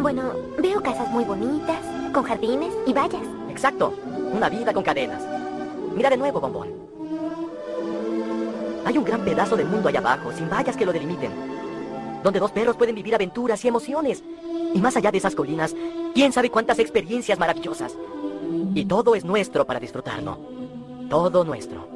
[0.00, 1.78] Bueno, veo casas muy bonitas,
[2.12, 3.22] con jardines y vallas.
[3.50, 3.94] Exacto.
[4.32, 5.22] Una vida con cadenas.
[5.94, 6.81] Mira de nuevo, bombón.
[8.84, 11.32] Hay un gran pedazo de mundo allá abajo, sin vallas que lo delimiten.
[12.22, 14.22] Donde dos perros pueden vivir aventuras y emociones.
[14.74, 15.74] Y más allá de esas colinas,
[16.14, 17.96] quién sabe cuántas experiencias maravillosas.
[18.74, 20.38] Y todo es nuestro para disfrutarlo.
[21.08, 21.86] Todo nuestro.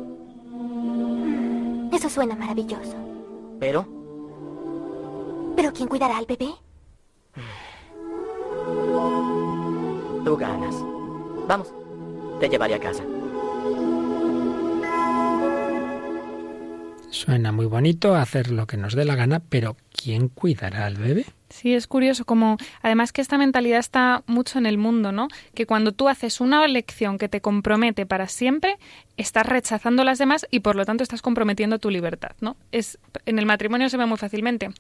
[1.93, 2.97] Eso suena maravilloso.
[3.59, 3.87] ¿Pero?
[5.57, 6.51] ¿Pero quién cuidará al bebé?
[10.25, 10.75] Tú ganas.
[11.49, 11.73] Vamos,
[12.41, 13.03] te llevaré a casa.
[17.11, 21.25] Suena muy bonito hacer lo que nos dé la gana, pero ¿quién cuidará al bebé?
[21.49, 25.29] Sí, es curioso como además que esta mentalidad está mucho en el mundo, ¿no?
[25.55, 28.77] Que cuando tú haces una elección que te compromete para siempre,
[29.17, 32.57] estás rechazando las demás y por lo tanto estás comprometiendo tu libertad, ¿no?
[32.73, 34.71] Es en el matrimonio se ve muy fácilmente.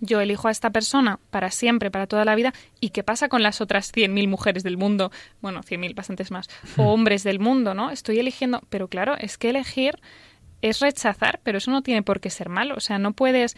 [0.00, 3.42] Yo elijo a esta persona para siempre, para toda la vida, ¿y qué pasa con
[3.42, 5.12] las otras 100.000 mujeres del mundo?
[5.40, 7.90] Bueno, 100.000, bastantes más, o hombres del mundo, ¿no?
[7.90, 10.00] Estoy eligiendo, pero claro, es que elegir
[10.62, 12.74] es rechazar, pero eso no tiene por qué ser malo.
[12.76, 13.56] O sea, no puedes.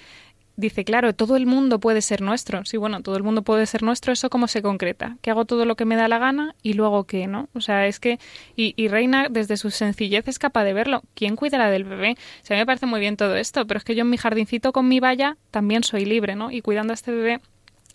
[0.57, 2.65] Dice, claro, todo el mundo puede ser nuestro.
[2.65, 4.13] Sí, bueno, todo el mundo puede ser nuestro.
[4.13, 5.17] ¿Eso cómo se concreta?
[5.21, 7.49] Que hago todo lo que me da la gana y luego qué, ¿no?
[7.55, 8.19] O sea, es que.
[8.57, 11.03] Y, y Reina, desde su sencillez, es capaz de verlo.
[11.15, 12.17] ¿Quién cuidará del bebé?
[12.43, 14.11] O sea, a mí me parece muy bien todo esto, pero es que yo en
[14.11, 16.51] mi jardincito con mi valla también soy libre, ¿no?
[16.51, 17.41] Y cuidando a este bebé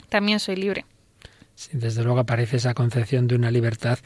[0.09, 0.85] también soy libre.
[1.73, 3.99] Desde luego aparece esa concepción de una libertad,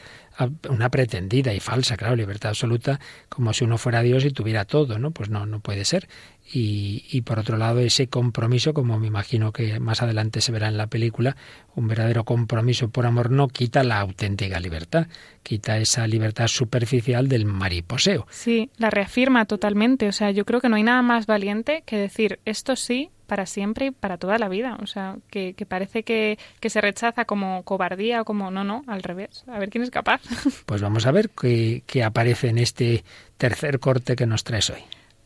[0.68, 4.98] una pretendida y falsa, claro, libertad absoluta, como si uno fuera Dios y tuviera todo,
[4.98, 5.12] ¿no?
[5.12, 6.08] Pues no, no puede ser.
[6.52, 10.68] Y, y por otro lado, ese compromiso, como me imagino que más adelante se verá
[10.68, 11.36] en la película,
[11.74, 15.06] un verdadero compromiso por amor no quita la auténtica libertad,
[15.42, 18.26] quita esa libertad superficial del mariposeo.
[18.30, 20.08] Sí, la reafirma totalmente.
[20.08, 23.46] O sea, yo creo que no hay nada más valiente que decir esto sí, para
[23.46, 24.78] siempre y para toda la vida.
[24.82, 28.84] O sea, que, que parece que, que, se rechaza como cobardía o como no, no,
[28.86, 29.44] al revés.
[29.46, 30.20] A ver quién es capaz.
[30.66, 33.04] Pues vamos a ver qué, qué aparece en este
[33.36, 34.80] tercer corte que nos traes hoy.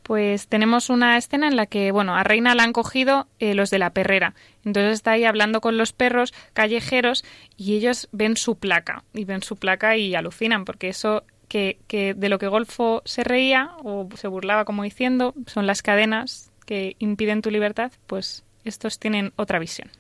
[0.09, 3.68] Pues tenemos una escena en la que, bueno, a Reina la han cogido eh, los
[3.68, 4.33] de la perrera.
[4.64, 7.27] Entonces está ahí hablando con los perros callejeros
[7.59, 9.05] y ellos ven su placa.
[9.12, 13.23] Y ven su placa y alucinan, porque eso que, que de lo que Golfo se
[13.23, 18.99] reía o se burlaba como diciendo son las cadenas que impiden tu libertad, pues estos
[18.99, 19.90] tienen otra visión.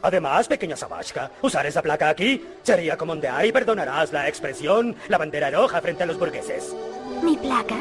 [0.00, 5.18] Además, pequeña Sabashka, usar esa placa aquí sería como de ahí perdonarás la expresión, la
[5.18, 6.74] bandera roja frente a los burgueses.
[7.22, 7.76] ¿Mi placa?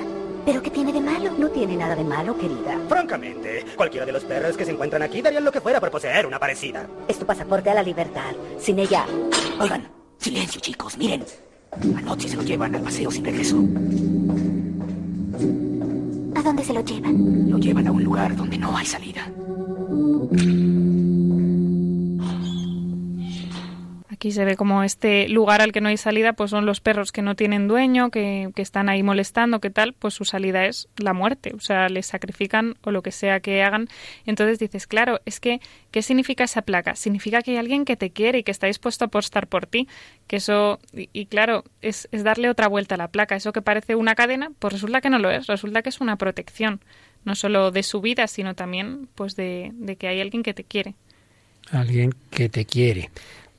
[0.45, 1.31] ¿Pero qué tiene de malo?
[1.37, 2.79] No tiene nada de malo, querida.
[2.87, 6.27] Francamente, cualquiera de los perros que se encuentran aquí darían lo que fuera por poseer
[6.27, 6.87] una parecida.
[7.07, 8.33] Es tu pasaporte a la libertad.
[8.59, 9.05] Sin ella...
[9.59, 9.87] Oigan,
[10.19, 11.25] silencio, chicos, miren.
[11.97, 13.57] Anoche se lo llevan al paseo sin regreso.
[16.35, 17.49] ¿A dónde se lo llevan?
[17.49, 19.27] Lo llevan a un lugar donde no hay salida.
[24.25, 27.11] Aquí se ve como este lugar al que no hay salida, pues son los perros
[27.11, 30.87] que no tienen dueño, que, que, están ahí molestando, que tal, pues su salida es
[30.97, 33.87] la muerte, o sea, les sacrifican o lo que sea que hagan.
[34.25, 36.95] Entonces dices, claro, es que, ¿qué significa esa placa?
[36.95, 39.87] Significa que hay alguien que te quiere y que está dispuesto a apostar por ti,
[40.25, 43.35] que eso, y, y claro, es, es darle otra vuelta a la placa.
[43.35, 46.15] Eso que parece una cadena, pues resulta que no lo es, resulta que es una
[46.15, 46.81] protección,
[47.25, 50.63] no solo de su vida, sino también, pues, de, de que hay alguien que te
[50.63, 50.95] quiere.
[51.71, 53.11] Alguien que te quiere.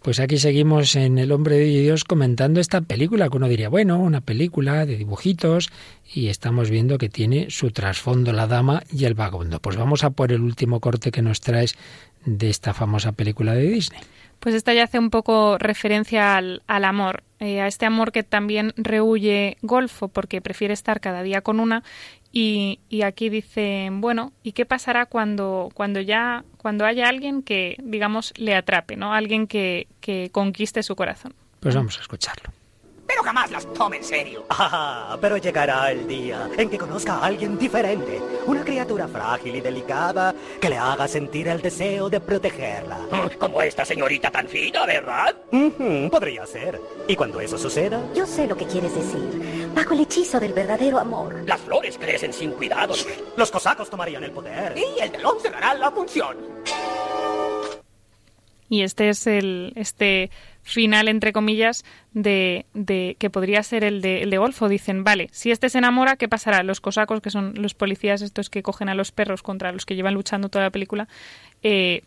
[0.06, 3.98] Pues aquí seguimos en El hombre de Dios comentando esta película, que uno diría, bueno,
[3.98, 5.72] una película de dibujitos
[6.14, 9.58] y estamos viendo que tiene su trasfondo la dama y el vagabundo.
[9.58, 11.74] Pues vamos a por el último corte que nos traes
[12.24, 14.00] de esta famosa película de Disney.
[14.40, 18.22] Pues esta ya hace un poco referencia al, al amor, eh, a este amor que
[18.22, 21.82] también rehuye Golfo porque prefiere estar cada día con una
[22.32, 27.76] y, y, aquí dicen, bueno, ¿y qué pasará cuando, cuando ya, cuando haya alguien que,
[27.82, 29.14] digamos, le atrape, ¿no?
[29.14, 31.34] Alguien que, que conquiste su corazón.
[31.60, 32.52] Pues vamos a escucharlo.
[33.06, 34.44] Pero jamás las tome en serio.
[34.58, 38.20] Ah, pero llegará el día en que conozca a alguien diferente.
[38.46, 42.98] Una criatura frágil y delicada que le haga sentir el deseo de protegerla.
[43.38, 45.36] Como esta señorita tan fina, ¿verdad?
[45.52, 46.80] Uh -huh, podría ser.
[47.06, 48.02] ¿Y cuando eso suceda?
[48.14, 49.70] Yo sé lo que quieres decir.
[49.74, 51.42] Bajo el hechizo del verdadero amor.
[51.46, 52.94] Las flores crecen sin cuidado.
[53.36, 54.74] Los cosacos tomarían el poder.
[54.76, 56.36] Y el telón cerrará la función.
[58.68, 60.30] Y este es el este
[60.66, 64.68] final, entre comillas, de, de que podría ser el de, el de Golfo.
[64.68, 66.64] Dicen, vale, si este se enamora, ¿qué pasará?
[66.64, 69.94] Los cosacos, que son los policías estos que cogen a los perros contra los que
[69.94, 71.06] llevan luchando toda la película,
[71.62, 72.02] eh,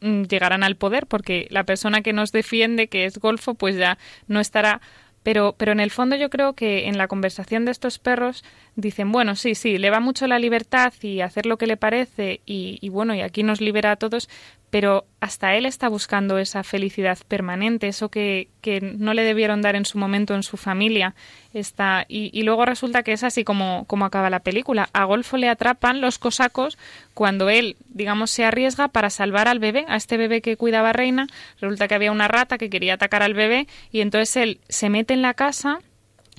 [0.00, 3.98] llegarán al poder porque la persona que nos defiende, que es Golfo, pues ya
[4.28, 4.80] no estará
[5.24, 8.44] pero, pero en el fondo yo creo que en la conversación de estos perros
[8.76, 12.40] dicen, bueno, sí, sí, le va mucho la libertad y hacer lo que le parece
[12.46, 14.28] y, y bueno, y aquí nos libera a todos,
[14.70, 19.76] pero hasta él está buscando esa felicidad permanente, eso que, que no le debieron dar
[19.76, 21.14] en su momento en su familia.
[21.54, 24.90] Está, y, y, luego resulta que es así como, como acaba la película.
[24.92, 26.76] A Golfo le atrapan los cosacos
[27.14, 31.28] cuando él, digamos, se arriesga para salvar al bebé, a este bebé que cuidaba Reina.
[31.60, 35.14] Resulta que había una rata que quería atacar al bebé y entonces él se mete
[35.14, 35.78] en la casa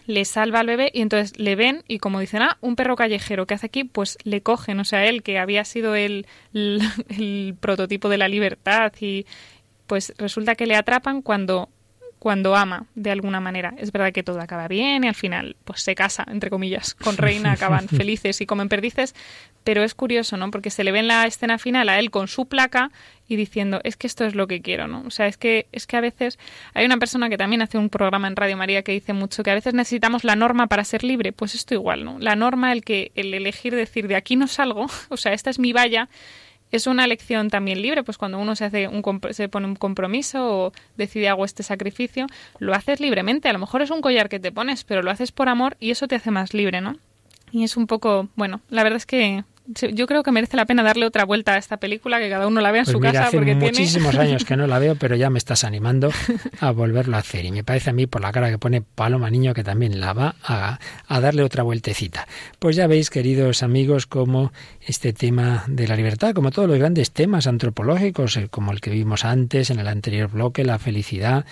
[0.08, 3.46] le salva al bebé y entonces le ven y como dicen, ah, un perro callejero,
[3.46, 3.84] ¿qué hace aquí?
[3.84, 8.28] Pues le cogen, o sea, él que había sido el, el, el prototipo de la
[8.28, 9.26] libertad y
[9.86, 11.70] pues resulta que le atrapan cuando
[12.20, 13.74] cuando ama de alguna manera.
[13.78, 17.18] Es verdad que todo acaba bien y al final pues se casa, entre comillas, con
[17.18, 19.16] Reina, acaban felices y comen perdices,
[19.64, 20.50] pero es curioso, ¿no?
[20.50, 22.92] Porque se le ve en la escena final a él con su placa
[23.28, 25.04] y diciendo, es que esto es lo que quiero, ¿no?
[25.06, 26.40] O sea, es que es que a veces
[26.74, 29.52] hay una persona que también hace un programa en Radio María que dice mucho que
[29.52, 32.18] a veces necesitamos la norma para ser libre, pues esto igual, ¿no?
[32.20, 35.60] La norma el que el elegir decir de aquí no salgo, o sea, esta es
[35.60, 36.10] mi valla
[36.72, 40.66] es una elección también libre, pues cuando uno se hace un se pone un compromiso
[40.68, 42.28] o decide hago este sacrificio,
[42.60, 43.50] lo haces libremente.
[43.50, 45.92] A lo mejor es un collar que te pones, pero lo haces por amor y
[45.92, 46.98] eso te hace más libre, ¿no?
[47.52, 50.84] Y es un poco, bueno, la verdad es que yo creo que merece la pena
[50.84, 53.12] darle otra vuelta a esta película, que cada uno la vea en pues su mira,
[53.12, 53.28] casa.
[53.28, 54.26] Hace porque muchísimos tiene...
[54.30, 56.12] años que no la veo, pero ya me estás animando
[56.60, 57.46] a volverlo a hacer.
[57.46, 60.14] Y me parece a mí, por la cara que pone Paloma Niño, que también la
[60.14, 62.28] va a, a darle otra vueltecita.
[62.60, 64.52] Pues ya veis, queridos amigos, como
[64.82, 69.26] este tema de la libertad, como todos los grandes temas antropológicos, como el que vimos
[69.26, 71.46] antes en el anterior bloque, la felicidad,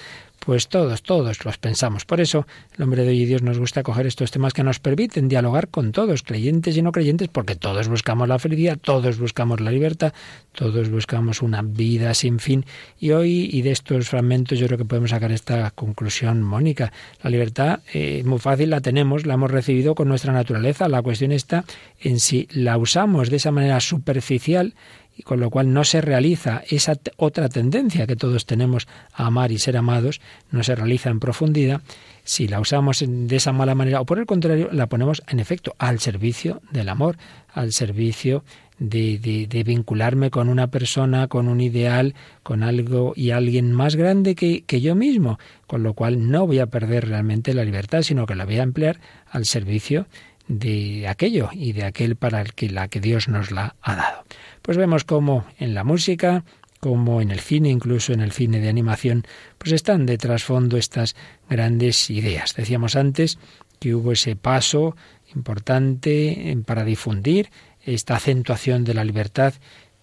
[0.45, 2.05] pues todos, todos los pensamos.
[2.05, 2.45] Por eso,
[2.77, 5.69] el hombre de hoy y Dios nos gusta coger estos temas que nos permiten dialogar
[5.69, 10.13] con todos, creyentes y no creyentes, porque todos buscamos la felicidad, todos buscamos la libertad,
[10.51, 12.65] todos buscamos una vida sin fin.
[12.99, 16.93] Y hoy, y de estos fragmentos, yo creo que podemos sacar esta conclusión, Mónica.
[17.23, 20.87] La libertad, eh, muy fácil, la tenemos, la hemos recibido con nuestra naturaleza.
[20.87, 21.65] La cuestión está
[21.99, 24.75] en si la usamos de esa manera superficial
[25.15, 29.51] y con lo cual no se realiza esa otra tendencia que todos tenemos a amar
[29.51, 31.81] y ser amados, no se realiza en profundidad,
[32.23, 35.75] si la usamos de esa mala manera o por el contrario la ponemos en efecto
[35.77, 37.17] al servicio del amor,
[37.53, 38.43] al servicio
[38.77, 42.13] de, de, vincularme con una persona, con un ideal,
[42.43, 46.59] con algo y alguien más grande que, que yo mismo, con lo cual no voy
[46.59, 48.99] a perder realmente la libertad, sino que la voy a emplear
[49.29, 50.07] al servicio
[50.47, 54.23] de aquello y de aquel para el que la que Dios nos la ha dado.
[54.61, 56.43] Pues vemos cómo en la música,
[56.79, 59.25] como en el cine, incluso en el cine de animación,
[59.57, 61.15] pues están de trasfondo estas
[61.49, 62.55] grandes ideas.
[62.55, 63.39] Decíamos antes
[63.79, 64.95] que hubo ese paso
[65.33, 67.49] importante para difundir
[67.81, 69.53] esta acentuación de la libertad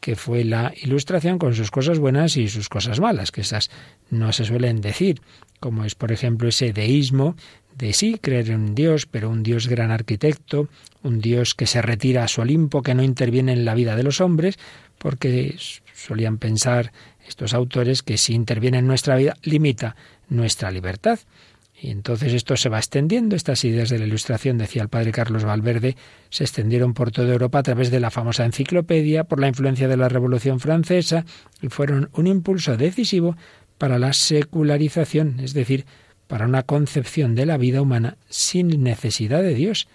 [0.03, 3.71] que fue la ilustración con sus cosas buenas y sus cosas malas, que esas
[4.11, 5.23] no se suelen decir,
[5.61, 7.37] como es por ejemplo ese deísmo
[7.77, 10.69] de sí, creer en Dios, pero un Dios gran arquitecto,
[11.03, 14.03] un Dios que se retira a su Olimpo, que no interviene en la vida de
[14.03, 14.59] los hombres,
[14.99, 15.57] porque
[15.95, 16.93] solían pensar
[17.27, 19.97] estos autores que si interviene en nuestra vida limita
[20.29, 21.19] nuestra libertad.
[21.81, 25.45] Y entonces esto se va extendiendo, estas ideas de la Ilustración, decía el padre Carlos
[25.45, 25.97] Valverde,
[26.31, 29.97] se extendieron por toda Europa a través de la famosa enciclopedia, por la influencia de
[29.97, 31.25] la Revolución Francesa,
[31.61, 33.37] y fueron un impulso decisivo
[33.79, 35.85] para la secularización, es decir,
[36.33, 39.87] para una concepción de la vida humana sin necesidad de Dios,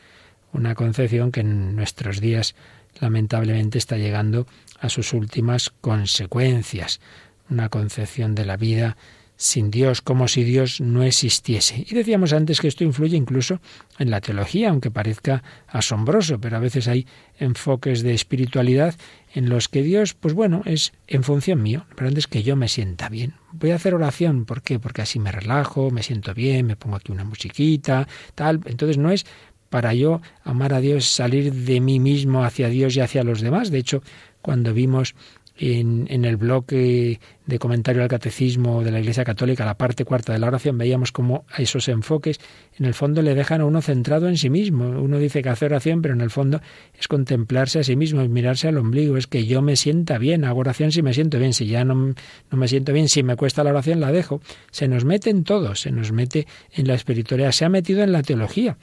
[0.54, 2.54] una concepción que en nuestros días
[3.02, 4.46] lamentablemente está llegando
[4.80, 7.02] a sus últimas consecuencias,
[7.50, 8.98] una concepción de la vida
[9.38, 11.86] sin Dios, como si Dios no existiese.
[11.88, 13.62] Y decíamos antes que esto influye incluso
[14.00, 17.08] en la teología, aunque parezca asombroso, pero a veces hay
[17.40, 18.96] enfoques de espiritualidad
[19.34, 22.68] en los que Dios, pues bueno, es en función mío, pero antes que yo me
[22.68, 23.36] sienta bien.
[23.54, 24.80] Voy a hacer oración, ¿por qué?
[24.80, 28.62] Porque así me relajo, me siento bien, me pongo aquí una musiquita, tal.
[28.66, 29.26] Entonces no es
[29.70, 33.70] para yo amar a Dios, salir de mí mismo hacia Dios y hacia los demás.
[33.70, 34.02] De hecho,
[34.42, 35.14] cuando vimos
[35.58, 40.39] en, el bloque de comentario al catecismo de la Iglesia Católica, la parte cuarta de
[40.39, 42.39] la oración, veíamos cómo esos enfoques
[42.78, 44.86] en el fondo le dejan a uno centrado en sí mismo.
[44.88, 46.62] Uno dice que hace oración, pero en el fondo
[46.97, 50.45] es contemplarse a sí mismo, es mirarse al ombligo, es que yo me sienta bien,
[50.45, 53.36] hago oración si me siento bien, si ya no, no me siento bien, si me
[53.36, 54.41] cuesta la oración, la dejo.
[54.72, 58.12] Se nos mete en todo, se nos mete en la espiritualidad, se ha metido en
[58.12, 58.78] la teología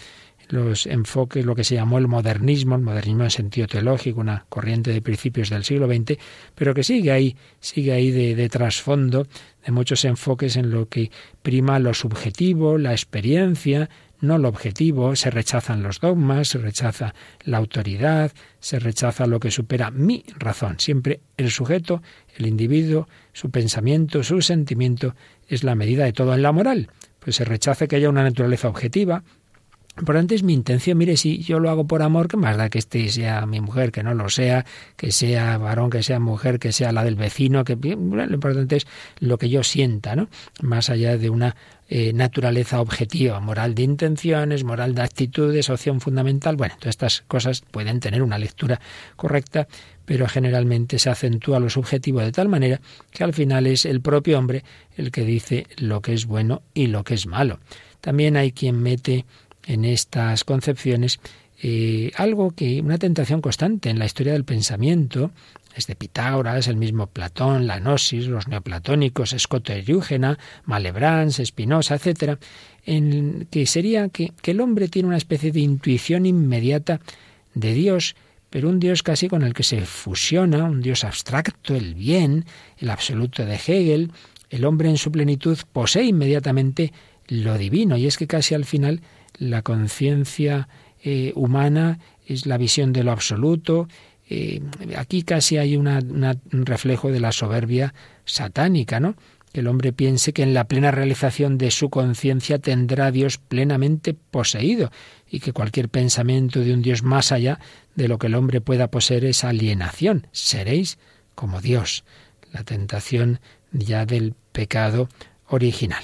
[0.48, 4.92] los enfoques, lo que se llamó el modernismo, el modernismo en sentido teológico, una corriente
[4.92, 6.18] de principios del siglo XX,
[6.54, 9.26] pero que sigue ahí, sigue ahí de, trasfondo
[9.64, 11.10] de muchos enfoques en lo que
[11.42, 13.88] prima lo subjetivo, la experiencia,
[14.20, 17.14] no lo objetivo, se rechazan los dogmas, se rechaza
[17.44, 20.76] la autoridad, se rechaza lo que supera mi razón.
[20.78, 22.02] Siempre el sujeto,
[22.36, 25.14] el individuo, su pensamiento, su sentimiento
[25.48, 26.88] es la medida de todo en la moral.
[27.18, 29.24] Pues se rechaza que haya una naturaleza objetiva,
[29.94, 32.78] por antes mi intención, mire, si yo lo hago por amor, ¿qué más da que
[32.78, 34.66] este sea mi mujer, que no lo sea,
[34.96, 38.86] que sea varón, que sea mujer, que sea la del vecino, que lo importante es
[39.20, 40.28] lo que yo sienta, ¿no?
[40.62, 41.54] Más allá de una
[41.88, 46.56] eh, naturaleza objetiva, moral de intenciones, moral de actitudes, opción fundamental.
[46.56, 48.80] Bueno, todas estas cosas pueden tener una lectura
[49.14, 49.68] correcta,
[50.04, 52.80] pero generalmente se acentúa lo subjetivo de tal manera
[53.12, 54.64] que al final es el propio hombre
[54.96, 57.60] el que dice lo que es bueno y lo que es malo.
[58.00, 59.24] También hay quien mete
[59.66, 61.20] en estas concepciones
[61.62, 65.30] eh, algo que una tentación constante en la historia del pensamiento
[65.74, 72.38] es de Pitágoras, el mismo Platón, la Gnosis, los neoplatónicos, Escoto Eugena, Malebrans, Spinoza, etcétera,
[72.84, 77.00] en que sería que, que el hombre tiene una especie de intuición inmediata
[77.54, 78.14] de Dios,
[78.50, 82.44] pero un Dios casi con el que se fusiona, un Dios abstracto, el bien,
[82.78, 84.12] el absoluto de Hegel,
[84.50, 86.92] el hombre en su plenitud posee inmediatamente
[87.26, 89.00] lo divino, y es que casi al final
[89.38, 90.68] la conciencia
[91.02, 93.88] eh, humana es la visión de lo absoluto.
[94.28, 94.62] Eh,
[94.96, 95.86] aquí casi hay un
[96.64, 99.16] reflejo de la soberbia satánica, ¿no?
[99.52, 104.14] Que el hombre piense que en la plena realización de su conciencia tendrá Dios plenamente
[104.14, 104.90] poseído
[105.30, 107.60] y que cualquier pensamiento de un Dios más allá
[107.94, 110.26] de lo que el hombre pueda poseer es alienación.
[110.32, 110.98] Seréis
[111.34, 112.04] como Dios.
[112.52, 113.40] La tentación
[113.72, 115.08] ya del pecado
[115.46, 116.02] original.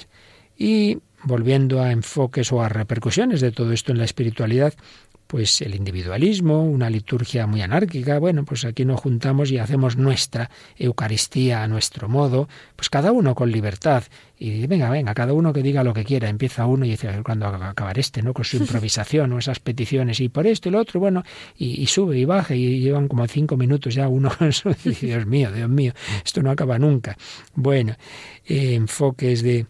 [0.57, 4.73] Y volviendo a enfoques o a repercusiones de todo esto en la espiritualidad,
[5.31, 10.51] pues el individualismo, una liturgia muy anárquica, bueno, pues aquí nos juntamos y hacemos nuestra
[10.75, 14.03] Eucaristía a nuestro modo, pues cada uno con libertad.
[14.37, 17.11] Y venga, venga, cada uno que diga lo que quiera, empieza uno y dice, a
[17.11, 18.33] ver cuándo acabar este, ¿no?
[18.33, 21.23] Con su improvisación o esas peticiones, y por esto y lo otro, bueno,
[21.57, 24.75] y, sube y baja, y llevan como cinco minutos ya uno con su...
[25.01, 25.93] Dios mío, Dios mío,
[26.25, 27.17] esto no acaba nunca.
[27.55, 27.95] Bueno,
[28.45, 29.65] eh, enfoques de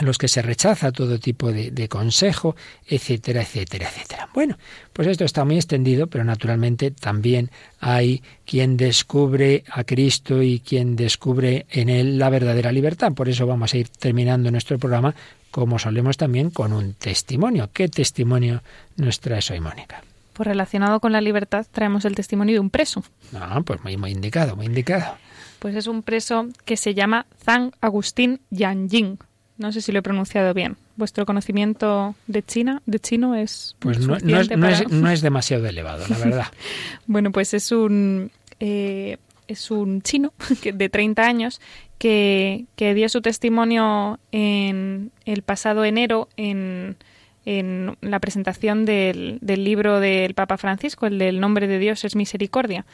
[0.00, 4.28] en los que se rechaza todo tipo de, consejo, etcétera, etcétera, etcétera.
[4.32, 4.56] Bueno,
[4.92, 10.96] pues esto está muy extendido, pero naturalmente también hay quien descubre a Cristo y quien
[10.96, 13.12] descubre en él la verdadera libertad.
[13.12, 15.14] Por eso vamos a ir terminando nuestro programa,
[15.50, 17.68] como solemos también, con un testimonio.
[17.72, 18.62] ¿Qué testimonio
[18.96, 20.02] nos trae hoy, Mónica?
[20.32, 23.04] Pues relacionado con la libertad traemos el testimonio de un preso.
[23.34, 25.16] Ah, pues muy, muy indicado, muy indicado.
[25.58, 29.18] Pues es un preso que se llama Zhang Agustín Yanjing
[29.60, 30.78] no sé si lo he pronunciado bien.
[30.96, 36.46] ¿Vuestro conocimiento de China, de chino es Pues no, es, demasiado elevado, la verdad.
[37.06, 40.32] bueno, pues es un eh, es un chino
[40.74, 41.60] de 30 años
[41.98, 46.96] que, dio su testimonio en el pasado enero en,
[47.44, 52.16] en la presentación del, del libro del Papa Francisco, el del nombre de Dios es
[52.16, 52.86] misericordia,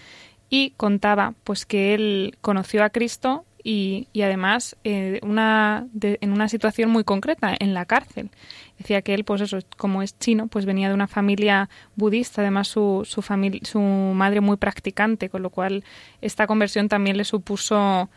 [0.51, 6.49] y contaba pues que él conoció a Cristo y, además eh, una de- en una
[6.49, 8.31] situación muy concreta, en la cárcel.
[8.79, 12.69] Decía que él, pues eso, como es chino, pues venía de una familia budista, además
[12.69, 13.23] su, su,
[13.63, 15.83] su madre muy practicante, con lo cual
[16.21, 18.09] esta conversión también le supuso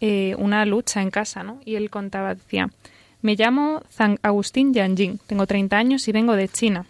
[0.00, 1.60] eh, una lucha en casa, ¿no?
[1.64, 2.68] Y él contaba, decía,
[3.22, 3.82] me llamo
[4.22, 6.84] Agustín Yanjing, tengo 30 años y vengo de China.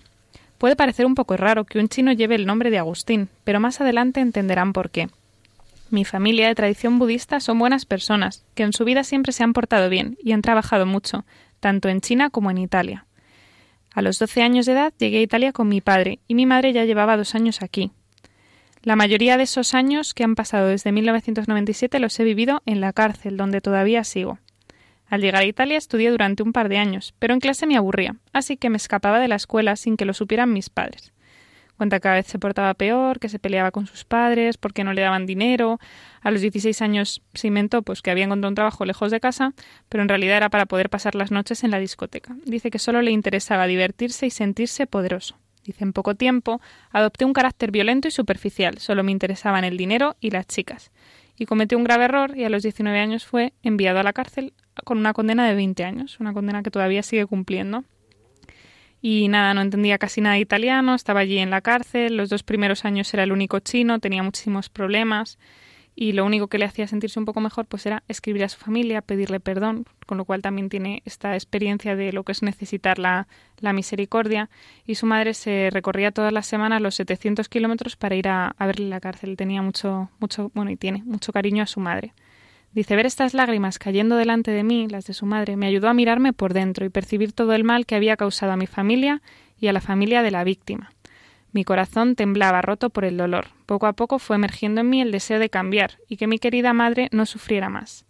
[0.59, 3.81] Puede parecer un poco raro que un chino lleve el nombre de Agustín, pero más
[3.81, 5.09] adelante entenderán por qué.
[5.91, 9.55] Mi familia de tradición budista son buenas personas, que en su vida siempre se han
[9.55, 11.25] portado bien y han trabajado mucho,
[11.61, 13.07] tanto en China como en Italia.
[13.95, 16.75] A los 12 años de edad llegué a Italia con mi padre y mi madre
[16.75, 17.91] ya llevaba dos años aquí.
[18.83, 22.93] La mayoría de esos años que han pasado desde 1997 los he vivido en la
[22.93, 24.39] cárcel, donde todavía sigo.
[25.09, 28.17] Al llegar a Italia estudié durante un par de años, pero en clase me aburría,
[28.35, 31.13] así que me escapaba de la escuela sin que lo supieran mis padres.
[31.79, 34.93] Cuenta que cada vez se portaba peor, que se peleaba con sus padres porque no
[34.93, 35.79] le daban dinero.
[36.21, 39.55] A los 16 años se inventó pues que había encontrado un trabajo lejos de casa,
[39.89, 42.37] pero en realidad era para poder pasar las noches en la discoteca.
[42.45, 45.39] Dice que solo le interesaba divertirse y sentirse poderoso.
[45.65, 46.61] Dice en poco tiempo
[46.91, 50.91] adopté un carácter violento y superficial, solo me interesaban el dinero y las chicas.
[51.39, 54.53] Y cometió un grave error y a los 19 años fue enviado a la cárcel
[54.85, 57.85] con una condena de 20 años, una condena que todavía sigue cumpliendo.
[59.01, 62.43] Y nada, no entendía casi nada de italiano, estaba allí en la cárcel, los dos
[62.43, 65.39] primeros años era el único chino, tenía muchísimos problemas
[66.01, 68.59] y lo único que le hacía sentirse un poco mejor pues era escribir a su
[68.59, 73.01] familia, pedirle perdón, con lo cual también tiene esta experiencia de lo que es necesitar
[73.01, 73.27] la,
[73.59, 74.49] la misericordia
[74.87, 78.67] y su madre se recorría todas las semanas los 700 kilómetros para ir a, a
[78.69, 82.13] verle la cárcel, tenía mucho, mucho, bueno y tiene mucho cariño a su madre.
[82.73, 85.95] Dice, ver estas lágrimas cayendo delante de mí, las de su madre, me ayudó a
[85.95, 89.23] mirarme por dentro y percibir todo el mal que había causado a mi familia
[89.59, 90.93] y a la familia de la víctima.
[91.53, 93.49] Mi corazón temblaba roto por el dolor.
[93.67, 96.73] Poco a poco fue emergiendo en mí el deseo de cambiar y que mi querida
[96.75, 98.05] madre no sufriera más.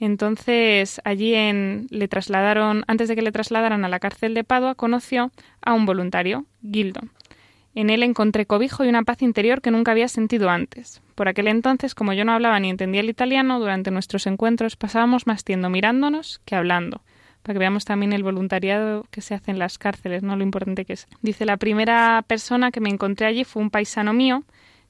[0.00, 4.76] Entonces, allí en, le trasladaron, antes de que le trasladaran a la cárcel de Padua,
[4.76, 7.00] conoció a un voluntario, Gildo.
[7.74, 11.02] En él encontré cobijo y una paz interior que nunca había sentido antes.
[11.18, 15.26] Por aquel entonces, como yo no hablaba ni entendía el italiano, durante nuestros encuentros pasábamos
[15.26, 17.02] más tiempo mirándonos que hablando,
[17.42, 20.84] para que veamos también el voluntariado que se hace en las cárceles, no lo importante
[20.84, 21.08] que es.
[21.20, 24.44] Dice, la primera persona que me encontré allí fue un paisano mío,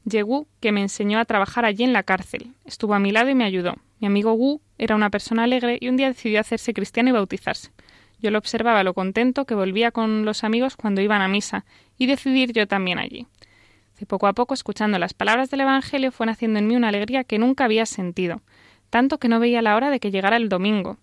[0.04, 2.52] Yegu, que me enseñó a trabajar allí en la cárcel.
[2.66, 3.76] Estuvo a mi lado y me ayudó.
[3.98, 7.70] Mi amigo Wu era una persona alegre y un día decidió hacerse cristiano y bautizarse.
[8.20, 11.64] Yo lo observaba lo contento que volvía con los amigos cuando iban a misa
[11.96, 13.26] y decidir yo también allí.
[13.98, 17.24] De poco a poco, escuchando las palabras del Evangelio, fue naciendo en mí una alegría
[17.24, 18.42] que nunca había sentido,
[18.90, 20.98] tanto que no veía la hora de que llegara el domingo.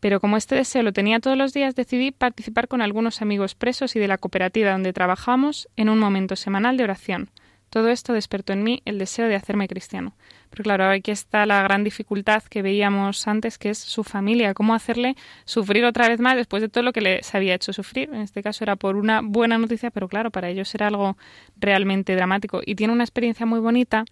[0.00, 3.94] Pero como este deseo lo tenía todos los días, decidí participar con algunos amigos presos
[3.96, 7.30] y de la cooperativa donde trabajamos en un momento semanal de oración.
[7.70, 10.14] Todo esto despertó en mí el deseo de hacerme cristiano.
[10.50, 14.74] Pero claro, aquí está la gran dificultad que veíamos antes, que es su familia, cómo
[14.74, 18.08] hacerle sufrir otra vez más después de todo lo que les había hecho sufrir.
[18.12, 21.18] En este caso era por una buena noticia, pero claro, para ellos era algo
[21.56, 22.60] realmente dramático.
[22.64, 24.04] Y tiene una experiencia muy bonita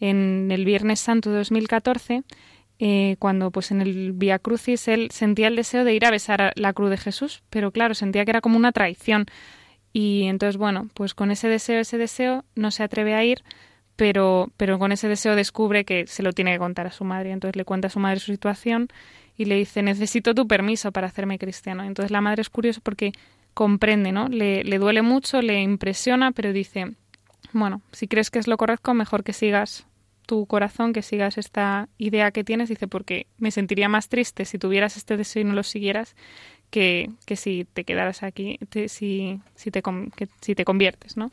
[0.00, 2.24] en el Viernes Santo de 2014,
[2.80, 6.52] eh, cuando pues en el Via Crucis él sentía el deseo de ir a besar
[6.56, 9.26] la cruz de Jesús, pero claro, sentía que era como una traición.
[9.96, 13.44] Y entonces, bueno, pues con ese deseo, ese deseo, no se atreve a ir,
[13.94, 17.30] pero, pero con ese deseo descubre que se lo tiene que contar a su madre.
[17.30, 18.88] Entonces le cuenta a su madre su situación
[19.36, 21.84] y le dice, necesito tu permiso para hacerme cristiano.
[21.84, 23.12] Entonces la madre es curiosa porque
[23.54, 24.26] comprende, ¿no?
[24.28, 26.96] Le, le duele mucho, le impresiona, pero dice,
[27.52, 29.86] bueno, si crees que es lo correcto, mejor que sigas
[30.26, 34.58] tu corazón, que sigas esta idea que tienes, dice, porque me sentiría más triste si
[34.58, 36.16] tuvieras este deseo y no lo siguieras
[36.74, 39.80] que, que si te quedaras aquí, te, si, si, te,
[40.40, 41.30] si te conviertes, ¿no?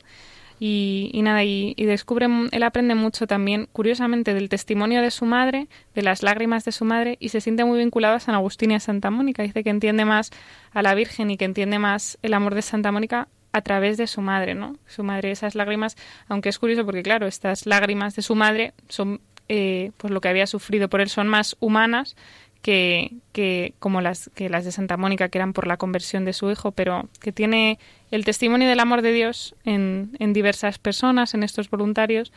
[0.60, 5.24] Y, y, nada, y, y, descubre, él aprende mucho también, curiosamente, del testimonio de su
[5.24, 5.66] madre,
[5.96, 8.74] de las lágrimas de su madre, y se siente muy vinculado a San Agustín y
[8.74, 9.42] a Santa Mónica.
[9.42, 10.30] Dice que entiende más
[10.70, 14.06] a la Virgen y que entiende más el amor de Santa Mónica a través de
[14.06, 14.76] su madre, ¿no?
[14.86, 15.96] Su madre, esas lágrimas,
[16.28, 20.28] aunque es curioso porque, claro, estas lágrimas de su madre son, eh, pues lo que
[20.28, 22.14] había sufrido por él son más humanas
[22.62, 26.32] que, que como las que las de Santa Mónica que eran por la conversión de
[26.32, 27.78] su hijo, pero que tiene
[28.10, 32.32] el testimonio del amor de Dios en, en diversas personas, en estos voluntarios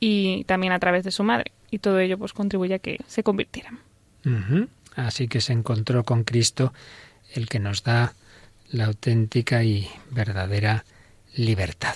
[0.00, 1.52] y también a través de su madre.
[1.70, 3.80] Y todo ello pues contribuye a que se convirtieran.
[4.94, 6.72] Así que se encontró con Cristo,
[7.34, 8.14] el que nos da
[8.70, 10.84] la auténtica y verdadera
[11.34, 11.94] libertad.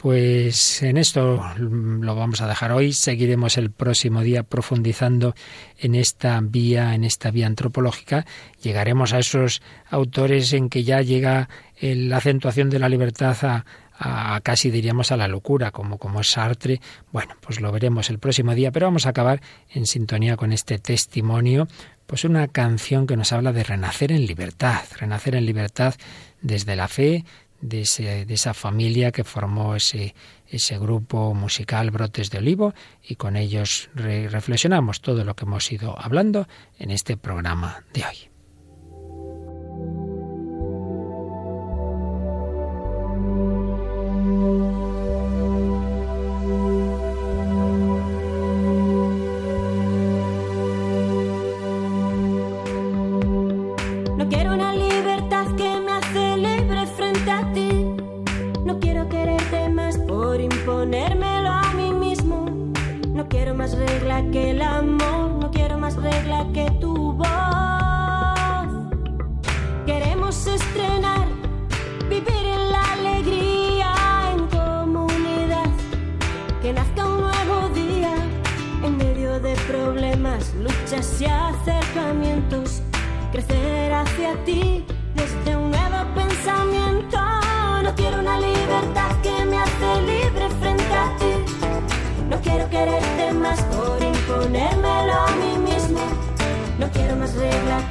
[0.00, 2.94] Pues en esto lo vamos a dejar hoy.
[2.94, 5.34] Seguiremos el próximo día profundizando
[5.78, 8.24] en esta vía, en esta vía antropológica.
[8.62, 11.50] Llegaremos a esos autores en que ya llega
[11.82, 13.36] la acentuación de la libertad
[13.98, 16.80] a, casi diríamos a la locura, como, como Sartre.
[17.12, 20.78] Bueno, pues lo veremos el próximo día, pero vamos a acabar en sintonía con este
[20.78, 21.68] testimonio,
[22.06, 25.94] pues una canción que nos habla de renacer en libertad, renacer en libertad
[26.40, 27.26] desde la fe,
[27.60, 27.82] de,
[28.28, 30.14] esa familia que formó ese,
[30.48, 35.98] ese grupo musical Brotes de Olivo y con ellos reflexionamos todo lo que hemos ido
[35.98, 36.48] hablando
[36.78, 38.30] en este programa de hoy.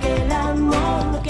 [0.01, 1.28] que el amor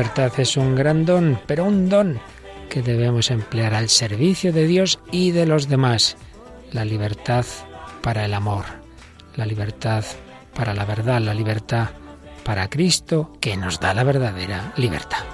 [0.00, 2.18] libertad es un gran don, pero un don
[2.70, 6.16] que debemos emplear al servicio de Dios y de los demás.
[6.72, 7.44] La libertad
[8.00, 8.64] para el amor,
[9.36, 10.02] la libertad
[10.54, 11.90] para la verdad, la libertad
[12.44, 15.29] para Cristo, que nos da la verdadera libertad.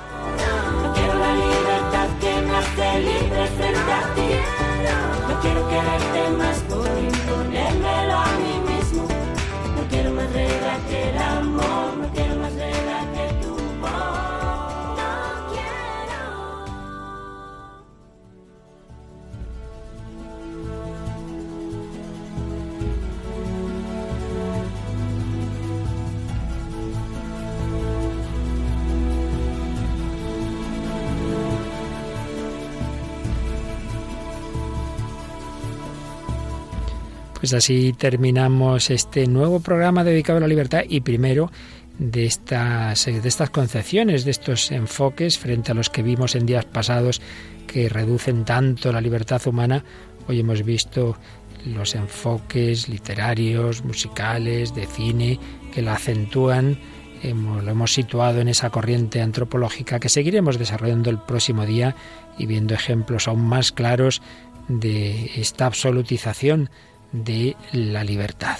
[37.47, 41.53] Pues así terminamos este nuevo programa dedicado a la libertad y primero
[41.97, 46.65] de estas, de estas concepciones, de estos enfoques frente a los que vimos en días
[46.65, 47.23] pasados
[47.69, 49.85] que reducen tanto la libertad humana.
[50.27, 51.19] Hoy hemos visto
[51.65, 55.39] los enfoques literarios, musicales, de cine,
[55.73, 56.77] que la acentúan.
[57.23, 61.95] lo hemos situado en esa corriente antropológica que seguiremos desarrollando el próximo día
[62.39, 64.21] y viendo ejemplos aún más claros
[64.67, 66.71] de esta absolutización
[67.13, 68.59] de la libertad.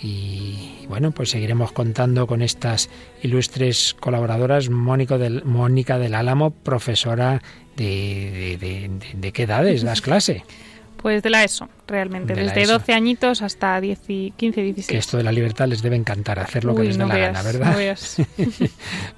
[0.00, 2.88] Y bueno, pues seguiremos contando con estas
[3.22, 4.70] ilustres colaboradoras.
[4.70, 7.42] Mónica del, Mónica del Álamo, profesora
[7.76, 10.44] de, de, qué edades das clase.
[10.98, 14.86] Pues de la ESO, realmente, desde 12 añitos hasta 10 y 15, 16.
[14.88, 17.40] Que esto de la libertad les debe encantar, hacer lo que les dé la gana,
[17.42, 17.76] ¿verdad?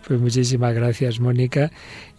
[0.07, 1.73] pues muchísimas gracias, Mónica,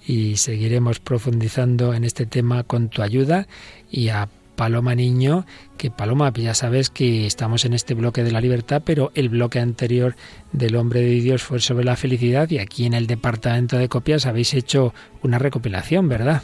[0.03, 3.47] y seguiremos profundizando en este tema con tu ayuda
[3.91, 5.45] y a Paloma Niño,
[5.77, 9.59] que Paloma, ya sabes que estamos en este bloque de la libertad, pero el bloque
[9.59, 10.15] anterior
[10.51, 14.25] del hombre de Dios fue sobre la felicidad y aquí en el departamento de copias
[14.25, 14.93] habéis hecho
[15.23, 16.41] una recopilación, ¿verdad?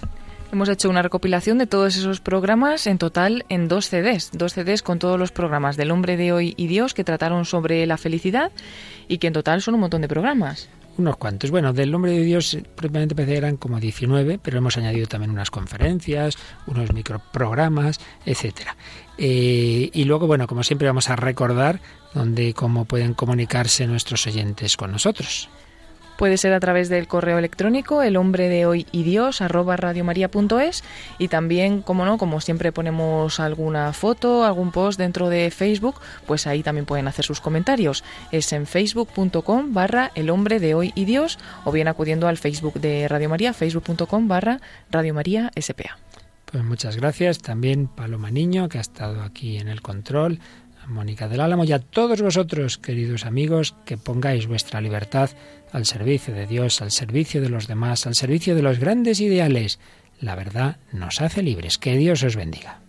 [0.51, 4.81] Hemos hecho una recopilación de todos esos programas, en total en dos CDs, dos CDs
[4.81, 8.51] con todos los programas del hombre de hoy y Dios que trataron sobre la felicidad
[9.09, 11.51] y que en total son un montón de programas unos cuantos.
[11.51, 15.31] Bueno, del nombre de Dios eh, propiamente parece eran como 19, pero hemos añadido también
[15.31, 18.75] unas conferencias, unos microprogramas, etcétera.
[19.17, 21.79] Eh, y luego, bueno, como siempre vamos a recordar
[22.13, 25.49] dónde cómo pueden comunicarse nuestros oyentes con nosotros.
[26.17, 29.41] Puede ser a través del correo electrónico el hombre de hoy y Dios
[31.19, 35.95] y también, como no, como siempre ponemos alguna foto, algún post dentro de Facebook,
[36.25, 38.03] pues ahí también pueden hacer sus comentarios.
[38.31, 42.75] Es en facebook.com barra el hombre de hoy y Dios o bien acudiendo al Facebook
[42.75, 44.59] de Radio María, facebook.com barra
[44.89, 45.97] Radio María SPA.
[46.45, 47.39] Pues muchas gracias.
[47.39, 50.39] También Paloma Niño, que ha estado aquí en el control,
[50.87, 55.29] Mónica del Álamo y a todos vosotros, queridos amigos, que pongáis vuestra libertad
[55.71, 59.79] al servicio de Dios, al servicio de los demás, al servicio de los grandes ideales.
[60.19, 61.77] La verdad nos hace libres.
[61.77, 62.79] Que Dios os bendiga.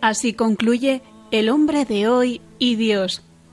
[0.00, 3.22] Así concluye El hombre de hoy y Dios,